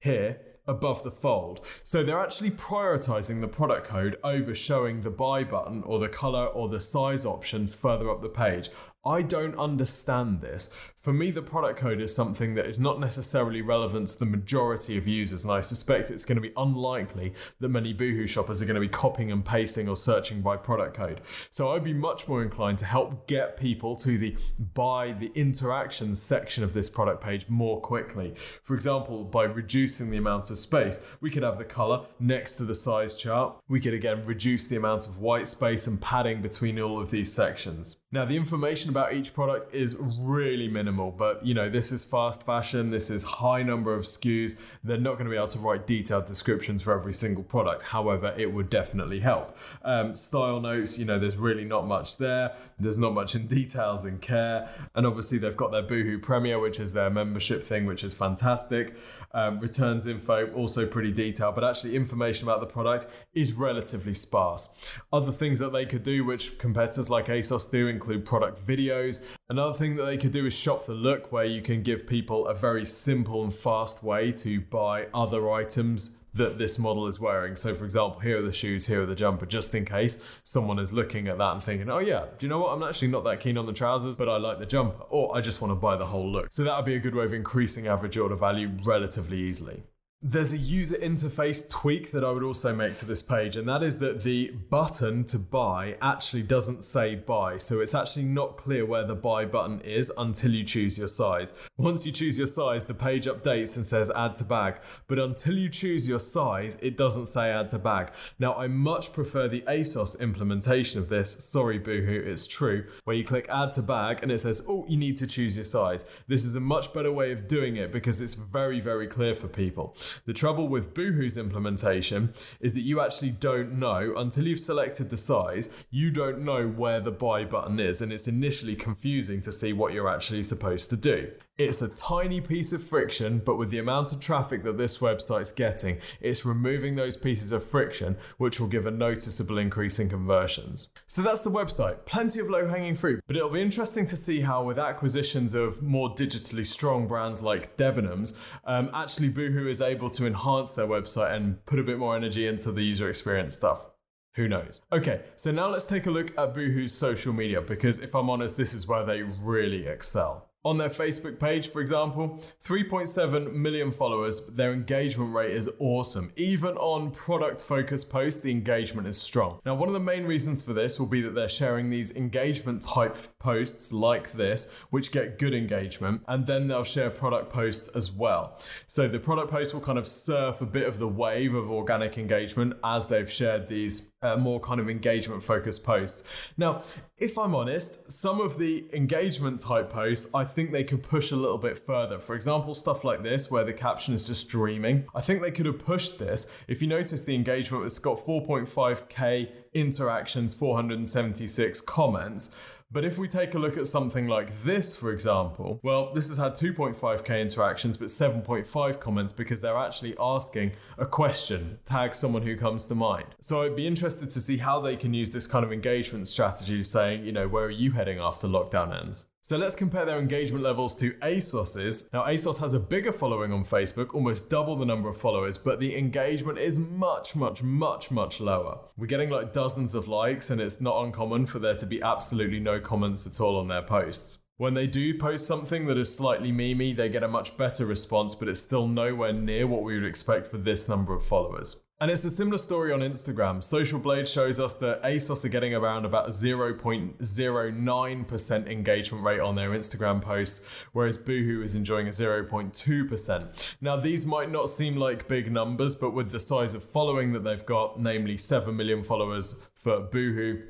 here 0.00 0.40
above 0.68 1.02
the 1.02 1.10
fold. 1.10 1.66
So 1.82 2.04
they're 2.04 2.20
actually 2.20 2.50
prioritizing 2.50 3.40
the 3.40 3.48
product 3.48 3.86
code 3.86 4.16
over 4.22 4.54
showing 4.54 5.00
the 5.00 5.10
buy 5.10 5.42
button 5.42 5.82
or 5.84 5.98
the 5.98 6.08
color 6.08 6.46
or 6.46 6.68
the 6.68 6.80
size 6.80 7.24
options 7.24 7.74
further 7.74 8.10
up 8.10 8.20
the 8.20 8.28
page. 8.28 8.68
I 9.04 9.22
don't 9.22 9.56
understand 9.58 10.40
this. 10.40 10.74
For 10.96 11.12
me, 11.12 11.30
the 11.30 11.42
product 11.42 11.78
code 11.78 12.00
is 12.00 12.12
something 12.12 12.56
that 12.56 12.66
is 12.66 12.80
not 12.80 12.98
necessarily 12.98 13.62
relevant 13.62 14.08
to 14.08 14.18
the 14.18 14.26
majority 14.26 14.98
of 14.98 15.06
users, 15.06 15.44
and 15.44 15.52
I 15.54 15.60
suspect 15.60 16.10
it's 16.10 16.24
going 16.24 16.36
to 16.36 16.42
be 16.42 16.52
unlikely 16.56 17.34
that 17.60 17.68
many 17.68 17.92
Boohoo 17.92 18.26
shoppers 18.26 18.60
are 18.60 18.64
going 18.66 18.74
to 18.74 18.80
be 18.80 18.88
copying 18.88 19.30
and 19.30 19.44
pasting 19.44 19.88
or 19.88 19.94
searching 19.94 20.42
by 20.42 20.56
product 20.56 20.96
code. 20.96 21.20
So 21.50 21.70
I'd 21.70 21.84
be 21.84 21.94
much 21.94 22.26
more 22.26 22.42
inclined 22.42 22.78
to 22.78 22.84
help 22.84 23.28
get 23.28 23.56
people 23.56 23.94
to 23.96 24.18
the 24.18 24.36
buy 24.74 25.12
the 25.12 25.30
interactions 25.36 26.20
section 26.20 26.64
of 26.64 26.72
this 26.72 26.90
product 26.90 27.22
page 27.22 27.48
more 27.48 27.80
quickly. 27.80 28.34
For 28.64 28.74
example, 28.74 29.22
by 29.22 29.44
reducing 29.44 30.10
the 30.10 30.18
amount 30.18 30.50
of 30.50 30.58
space, 30.58 30.98
we 31.20 31.30
could 31.30 31.44
have 31.44 31.58
the 31.58 31.64
color 31.64 32.06
next 32.18 32.56
to 32.56 32.64
the 32.64 32.74
size 32.74 33.14
chart. 33.14 33.56
We 33.68 33.80
could 33.80 33.94
again 33.94 34.24
reduce 34.24 34.66
the 34.66 34.76
amount 34.76 35.06
of 35.06 35.18
white 35.18 35.46
space 35.46 35.86
and 35.86 36.00
padding 36.00 36.42
between 36.42 36.80
all 36.80 37.00
of 37.00 37.12
these 37.12 37.32
sections. 37.32 38.00
Now, 38.10 38.24
the 38.24 38.36
information 38.36 38.87
about 38.88 39.12
each 39.12 39.34
product 39.34 39.74
is 39.74 39.96
really 39.98 40.68
minimal, 40.68 41.10
but 41.10 41.44
you 41.44 41.54
know, 41.54 41.68
this 41.68 41.92
is 41.92 42.04
fast 42.04 42.44
fashion, 42.44 42.90
this 42.90 43.10
is 43.10 43.22
high 43.22 43.62
number 43.62 43.94
of 43.94 44.02
SKUs. 44.02 44.56
They're 44.84 44.98
not 44.98 45.12
going 45.12 45.24
to 45.24 45.30
be 45.30 45.36
able 45.36 45.48
to 45.48 45.58
write 45.58 45.86
detailed 45.86 46.26
descriptions 46.26 46.82
for 46.82 46.92
every 46.94 47.12
single 47.12 47.42
product. 47.42 47.82
However, 47.82 48.34
it 48.36 48.52
would 48.52 48.70
definitely 48.70 49.20
help. 49.20 49.56
Um, 49.82 50.14
style 50.14 50.60
notes, 50.60 50.98
you 50.98 51.04
know, 51.04 51.18
there's 51.18 51.36
really 51.36 51.64
not 51.64 51.86
much 51.86 52.18
there. 52.18 52.52
There's 52.78 52.98
not 52.98 53.14
much 53.14 53.34
in 53.34 53.46
details 53.58 54.04
and 54.04 54.20
care. 54.20 54.68
And 54.94 55.06
obviously, 55.06 55.38
they've 55.38 55.56
got 55.56 55.72
their 55.72 55.82
Boohoo 55.82 56.18
Premier, 56.18 56.58
which 56.58 56.80
is 56.80 56.92
their 56.92 57.10
membership 57.10 57.62
thing, 57.62 57.86
which 57.86 58.04
is 58.04 58.14
fantastic. 58.14 58.96
Um, 59.32 59.58
returns 59.58 60.06
info, 60.06 60.52
also 60.52 60.86
pretty 60.86 61.12
detailed, 61.12 61.54
but 61.54 61.64
actually, 61.64 61.96
information 61.96 62.48
about 62.48 62.60
the 62.60 62.66
product 62.66 63.06
is 63.34 63.52
relatively 63.52 64.14
sparse. 64.14 64.68
Other 65.12 65.32
things 65.32 65.58
that 65.60 65.72
they 65.72 65.86
could 65.86 66.02
do, 66.02 66.24
which 66.24 66.58
competitors 66.58 67.10
like 67.10 67.26
ASOS 67.26 67.70
do, 67.70 67.88
include 67.88 68.24
product 68.24 68.58
videos. 68.78 69.24
Another 69.48 69.72
thing 69.72 69.96
that 69.96 70.04
they 70.04 70.16
could 70.16 70.32
do 70.32 70.46
is 70.46 70.54
shop 70.54 70.86
the 70.86 70.94
look, 70.94 71.32
where 71.32 71.44
you 71.44 71.62
can 71.62 71.82
give 71.82 72.06
people 72.06 72.46
a 72.46 72.54
very 72.54 72.84
simple 72.84 73.42
and 73.42 73.52
fast 73.52 74.02
way 74.02 74.32
to 74.32 74.60
buy 74.60 75.06
other 75.12 75.50
items 75.50 76.16
that 76.34 76.58
this 76.58 76.78
model 76.78 77.06
is 77.06 77.18
wearing. 77.18 77.56
So, 77.56 77.74
for 77.74 77.84
example, 77.84 78.20
here 78.20 78.38
are 78.38 78.42
the 78.42 78.52
shoes, 78.52 78.86
here 78.86 79.02
are 79.02 79.06
the 79.06 79.14
jumper, 79.14 79.46
just 79.46 79.74
in 79.74 79.84
case 79.84 80.22
someone 80.44 80.78
is 80.78 80.92
looking 80.92 81.26
at 81.28 81.38
that 81.38 81.52
and 81.52 81.62
thinking, 81.62 81.90
oh, 81.90 81.98
yeah, 81.98 82.26
do 82.36 82.46
you 82.46 82.50
know 82.50 82.60
what? 82.60 82.72
I'm 82.72 82.82
actually 82.82 83.08
not 83.08 83.24
that 83.24 83.40
keen 83.40 83.58
on 83.58 83.66
the 83.66 83.72
trousers, 83.72 84.18
but 84.18 84.28
I 84.28 84.36
like 84.36 84.58
the 84.58 84.66
jumper, 84.66 85.02
or 85.10 85.36
I 85.36 85.40
just 85.40 85.60
want 85.60 85.72
to 85.72 85.76
buy 85.76 85.96
the 85.96 86.06
whole 86.06 86.30
look. 86.30 86.48
So, 86.52 86.64
that 86.64 86.76
would 86.76 86.84
be 86.84 86.94
a 86.94 87.00
good 87.00 87.14
way 87.14 87.24
of 87.24 87.34
increasing 87.34 87.86
average 87.88 88.16
order 88.16 88.36
value 88.36 88.70
relatively 88.84 89.38
easily. 89.38 89.82
There's 90.20 90.52
a 90.52 90.58
user 90.58 90.96
interface 90.96 91.70
tweak 91.70 92.10
that 92.10 92.24
I 92.24 92.32
would 92.32 92.42
also 92.42 92.74
make 92.74 92.96
to 92.96 93.06
this 93.06 93.22
page, 93.22 93.56
and 93.56 93.68
that 93.68 93.84
is 93.84 93.98
that 94.00 94.24
the 94.24 94.50
button 94.68 95.22
to 95.26 95.38
buy 95.38 95.96
actually 96.02 96.42
doesn't 96.42 96.82
say 96.82 97.14
buy. 97.14 97.56
So 97.56 97.78
it's 97.78 97.94
actually 97.94 98.24
not 98.24 98.56
clear 98.56 98.84
where 98.84 99.04
the 99.04 99.14
buy 99.14 99.44
button 99.44 99.80
is 99.82 100.12
until 100.18 100.50
you 100.50 100.64
choose 100.64 100.98
your 100.98 101.06
size. 101.06 101.54
Once 101.76 102.04
you 102.04 102.10
choose 102.10 102.36
your 102.36 102.48
size, 102.48 102.84
the 102.84 102.94
page 102.94 103.26
updates 103.26 103.76
and 103.76 103.86
says 103.86 104.10
add 104.10 104.34
to 104.34 104.44
bag. 104.44 104.80
But 105.06 105.20
until 105.20 105.56
you 105.56 105.68
choose 105.68 106.08
your 106.08 106.18
size, 106.18 106.76
it 106.82 106.96
doesn't 106.96 107.26
say 107.26 107.52
add 107.52 107.70
to 107.70 107.78
bag. 107.78 108.10
Now, 108.40 108.54
I 108.54 108.66
much 108.66 109.12
prefer 109.12 109.46
the 109.46 109.60
ASOS 109.68 110.20
implementation 110.20 111.00
of 111.00 111.08
this. 111.08 111.44
Sorry, 111.44 111.78
Boohoo, 111.78 112.24
it's 112.26 112.48
true. 112.48 112.86
Where 113.04 113.14
you 113.14 113.24
click 113.24 113.48
add 113.50 113.70
to 113.74 113.82
bag 113.82 114.24
and 114.24 114.32
it 114.32 114.38
says, 114.38 114.64
oh, 114.68 114.84
you 114.88 114.96
need 114.96 115.16
to 115.18 115.28
choose 115.28 115.56
your 115.56 115.62
size. 115.62 116.06
This 116.26 116.44
is 116.44 116.56
a 116.56 116.60
much 116.60 116.92
better 116.92 117.12
way 117.12 117.30
of 117.30 117.46
doing 117.46 117.76
it 117.76 117.92
because 117.92 118.20
it's 118.20 118.34
very, 118.34 118.80
very 118.80 119.06
clear 119.06 119.32
for 119.32 119.46
people. 119.46 119.94
The 120.24 120.32
trouble 120.32 120.68
with 120.68 120.94
Boohoo's 120.94 121.36
implementation 121.36 122.32
is 122.60 122.74
that 122.74 122.82
you 122.82 123.00
actually 123.00 123.30
don't 123.30 123.78
know 123.78 124.14
until 124.16 124.46
you've 124.46 124.58
selected 124.58 125.10
the 125.10 125.16
size, 125.16 125.68
you 125.90 126.10
don't 126.10 126.44
know 126.44 126.66
where 126.66 127.00
the 127.00 127.12
buy 127.12 127.44
button 127.44 127.80
is, 127.80 128.02
and 128.02 128.12
it's 128.12 128.28
initially 128.28 128.76
confusing 128.76 129.40
to 129.42 129.52
see 129.52 129.72
what 129.72 129.92
you're 129.92 130.08
actually 130.08 130.42
supposed 130.42 130.90
to 130.90 130.96
do. 130.96 131.30
It's 131.58 131.82
a 131.82 131.88
tiny 131.88 132.40
piece 132.40 132.72
of 132.72 132.84
friction, 132.84 133.42
but 133.44 133.56
with 133.56 133.70
the 133.70 133.80
amount 133.80 134.12
of 134.12 134.20
traffic 134.20 134.62
that 134.62 134.78
this 134.78 134.98
website's 134.98 135.50
getting, 135.50 135.98
it's 136.20 136.46
removing 136.46 136.94
those 136.94 137.16
pieces 137.16 137.50
of 137.50 137.64
friction, 137.64 138.16
which 138.36 138.60
will 138.60 138.68
give 138.68 138.86
a 138.86 138.92
noticeable 138.92 139.58
increase 139.58 139.98
in 139.98 140.08
conversions. 140.08 140.90
So 141.08 141.20
that's 141.20 141.40
the 141.40 141.50
website. 141.50 142.06
Plenty 142.06 142.38
of 142.38 142.48
low 142.48 142.68
hanging 142.68 142.94
fruit, 142.94 143.24
but 143.26 143.34
it'll 143.34 143.50
be 143.50 143.60
interesting 143.60 144.04
to 144.04 144.14
see 144.14 144.42
how, 144.42 144.62
with 144.62 144.78
acquisitions 144.78 145.52
of 145.52 145.82
more 145.82 146.14
digitally 146.14 146.64
strong 146.64 147.08
brands 147.08 147.42
like 147.42 147.76
Debenhams, 147.76 148.38
um, 148.64 148.88
actually 148.94 149.28
Boohoo 149.28 149.66
is 149.66 149.80
able 149.80 150.10
to 150.10 150.28
enhance 150.28 150.74
their 150.74 150.86
website 150.86 151.34
and 151.34 151.64
put 151.64 151.80
a 151.80 151.82
bit 151.82 151.98
more 151.98 152.14
energy 152.14 152.46
into 152.46 152.70
the 152.70 152.84
user 152.84 153.08
experience 153.08 153.56
stuff. 153.56 153.88
Who 154.36 154.46
knows? 154.46 154.80
Okay, 154.92 155.22
so 155.34 155.50
now 155.50 155.68
let's 155.68 155.86
take 155.86 156.06
a 156.06 156.12
look 156.12 156.30
at 156.38 156.54
Boohoo's 156.54 156.92
social 156.92 157.32
media 157.32 157.60
because 157.60 157.98
if 157.98 158.14
I'm 158.14 158.30
honest, 158.30 158.56
this 158.56 158.74
is 158.74 158.86
where 158.86 159.04
they 159.04 159.22
really 159.22 159.88
excel. 159.88 160.47
On 160.64 160.76
their 160.76 160.88
Facebook 160.88 161.38
page, 161.38 161.68
for 161.68 161.80
example, 161.80 162.30
3.7 162.36 163.52
million 163.52 163.92
followers, 163.92 164.48
their 164.48 164.72
engagement 164.72 165.32
rate 165.32 165.52
is 165.52 165.70
awesome. 165.78 166.32
Even 166.34 166.76
on 166.78 167.12
product 167.12 167.60
focused 167.62 168.10
posts, 168.10 168.42
the 168.42 168.50
engagement 168.50 169.06
is 169.06 169.20
strong. 169.20 169.60
Now, 169.64 169.76
one 169.76 169.88
of 169.88 169.92
the 169.92 170.00
main 170.00 170.24
reasons 170.24 170.60
for 170.60 170.72
this 170.72 170.98
will 170.98 171.06
be 171.06 171.20
that 171.20 171.36
they're 171.36 171.48
sharing 171.48 171.90
these 171.90 172.16
engagement 172.16 172.82
type 172.82 173.16
posts 173.38 173.92
like 173.92 174.32
this, 174.32 174.68
which 174.90 175.12
get 175.12 175.38
good 175.38 175.54
engagement, 175.54 176.22
and 176.26 176.44
then 176.44 176.66
they'll 176.66 176.82
share 176.82 177.08
product 177.08 177.50
posts 177.50 177.86
as 177.94 178.10
well. 178.10 178.58
So 178.88 179.06
the 179.06 179.20
product 179.20 179.52
posts 179.52 179.72
will 179.72 179.80
kind 179.80 179.98
of 179.98 180.08
surf 180.08 180.60
a 180.60 180.66
bit 180.66 180.88
of 180.88 180.98
the 180.98 181.08
wave 181.08 181.54
of 181.54 181.70
organic 181.70 182.18
engagement 182.18 182.74
as 182.82 183.06
they've 183.06 183.30
shared 183.30 183.68
these 183.68 184.10
uh, 184.22 184.36
more 184.36 184.58
kind 184.58 184.80
of 184.80 184.88
engagement 184.90 185.42
focused 185.42 185.84
posts. 185.84 186.24
Now, 186.56 186.82
if 187.18 187.38
I'm 187.38 187.54
honest, 187.54 188.10
some 188.10 188.40
of 188.40 188.58
the 188.58 188.84
engagement 188.92 189.60
type 189.60 189.90
posts, 189.90 190.30
I 190.34 190.44
think 190.44 190.72
they 190.72 190.84
could 190.84 191.02
push 191.02 191.30
a 191.30 191.36
little 191.36 191.58
bit 191.58 191.78
further. 191.78 192.18
For 192.18 192.34
example, 192.34 192.74
stuff 192.74 193.04
like 193.04 193.22
this, 193.22 193.50
where 193.50 193.64
the 193.64 193.72
caption 193.72 194.14
is 194.14 194.26
just 194.26 194.48
dreaming. 194.48 195.04
I 195.14 195.20
think 195.20 195.40
they 195.40 195.52
could 195.52 195.66
have 195.66 195.78
pushed 195.78 196.18
this. 196.18 196.52
If 196.66 196.82
you 196.82 196.88
notice 196.88 197.22
the 197.22 197.34
engagement, 197.34 197.84
it's 197.84 197.98
got 197.98 198.18
4.5k 198.18 199.50
interactions, 199.74 200.54
476 200.54 201.80
comments. 201.82 202.56
But 202.90 203.04
if 203.04 203.18
we 203.18 203.28
take 203.28 203.52
a 203.54 203.58
look 203.58 203.76
at 203.76 203.86
something 203.86 204.28
like 204.28 204.62
this, 204.62 204.96
for 204.96 205.12
example, 205.12 205.78
well, 205.82 206.10
this 206.14 206.30
has 206.30 206.38
had 206.38 206.52
2.5k 206.52 207.38
interactions, 207.38 207.98
but 207.98 208.08
7.5 208.08 208.98
comments 208.98 209.30
because 209.30 209.60
they're 209.60 209.76
actually 209.76 210.16
asking 210.18 210.72
a 210.96 211.04
question, 211.04 211.78
tag 211.84 212.14
someone 212.14 212.40
who 212.40 212.56
comes 212.56 212.86
to 212.86 212.94
mind. 212.94 213.26
So 213.42 213.62
I'd 213.62 213.76
be 213.76 213.86
interested 213.86 214.30
to 214.30 214.40
see 214.40 214.56
how 214.56 214.80
they 214.80 214.96
can 214.96 215.12
use 215.12 215.32
this 215.32 215.46
kind 215.46 215.66
of 215.66 215.72
engagement 215.72 216.28
strategy, 216.28 216.82
saying, 216.82 217.26
you 217.26 217.32
know, 217.32 217.46
where 217.46 217.66
are 217.66 217.70
you 217.70 217.90
heading 217.90 218.20
after 218.20 218.48
lockdown 218.48 218.98
ends? 218.98 219.26
So 219.48 219.56
let's 219.56 219.74
compare 219.74 220.04
their 220.04 220.18
engagement 220.18 220.62
levels 220.62 220.94
to 221.00 221.12
ASOS's. 221.22 222.10
Now, 222.12 222.24
ASOS 222.24 222.60
has 222.60 222.74
a 222.74 222.78
bigger 222.78 223.12
following 223.12 223.50
on 223.50 223.64
Facebook, 223.64 224.12
almost 224.12 224.50
double 224.50 224.76
the 224.76 224.84
number 224.84 225.08
of 225.08 225.16
followers, 225.16 225.56
but 225.56 225.80
the 225.80 225.96
engagement 225.96 226.58
is 226.58 226.78
much, 226.78 227.34
much, 227.34 227.62
much, 227.62 228.10
much 228.10 228.42
lower. 228.42 228.78
We're 228.98 229.06
getting 229.06 229.30
like 229.30 229.54
dozens 229.54 229.94
of 229.94 230.06
likes, 230.06 230.50
and 230.50 230.60
it's 230.60 230.82
not 230.82 231.02
uncommon 231.02 231.46
for 231.46 231.60
there 231.60 231.76
to 231.76 231.86
be 231.86 232.02
absolutely 232.02 232.60
no 232.60 232.78
comments 232.78 233.26
at 233.26 233.40
all 233.40 233.56
on 233.56 233.68
their 233.68 233.80
posts. 233.80 234.36
When 234.58 234.74
they 234.74 234.86
do 234.88 235.16
post 235.16 235.46
something 235.46 235.86
that 235.86 235.96
is 235.96 236.12
slightly 236.12 236.50
memey, 236.50 236.92
they 236.94 237.08
get 237.08 237.22
a 237.22 237.28
much 237.28 237.56
better 237.56 237.86
response, 237.86 238.34
but 238.34 238.48
it's 238.48 238.58
still 238.58 238.88
nowhere 238.88 239.32
near 239.32 239.68
what 239.68 239.84
we 239.84 239.94
would 239.94 240.04
expect 240.04 240.48
for 240.48 240.58
this 240.58 240.88
number 240.88 241.14
of 241.14 241.24
followers. 241.24 241.84
And 242.00 242.10
it's 242.10 242.24
a 242.24 242.30
similar 242.30 242.58
story 242.58 242.92
on 242.92 242.98
Instagram. 242.98 243.62
Social 243.62 244.00
Blade 244.00 244.26
shows 244.26 244.58
us 244.58 244.74
that 244.78 245.00
ASOS 245.04 245.44
are 245.44 245.48
getting 245.48 245.74
around 245.74 246.06
about 246.06 246.30
0.09% 246.30 248.68
engagement 248.68 249.24
rate 249.24 249.38
on 249.38 249.54
their 249.54 249.70
Instagram 249.70 250.20
posts, 250.20 250.66
whereas 250.92 251.16
Boohoo 251.16 251.62
is 251.62 251.76
enjoying 251.76 252.08
a 252.08 252.10
0.2%. 252.10 253.76
Now, 253.80 253.94
these 253.94 254.26
might 254.26 254.50
not 254.50 254.68
seem 254.68 254.96
like 254.96 255.28
big 255.28 255.52
numbers, 255.52 255.94
but 255.94 256.14
with 256.14 256.32
the 256.32 256.40
size 256.40 256.74
of 256.74 256.82
following 256.82 257.32
that 257.32 257.44
they've 257.44 257.64
got, 257.64 258.00
namely 258.00 258.36
7 258.36 258.76
million 258.76 259.04
followers 259.04 259.62
for 259.76 260.00
Boohoo, 260.00 260.64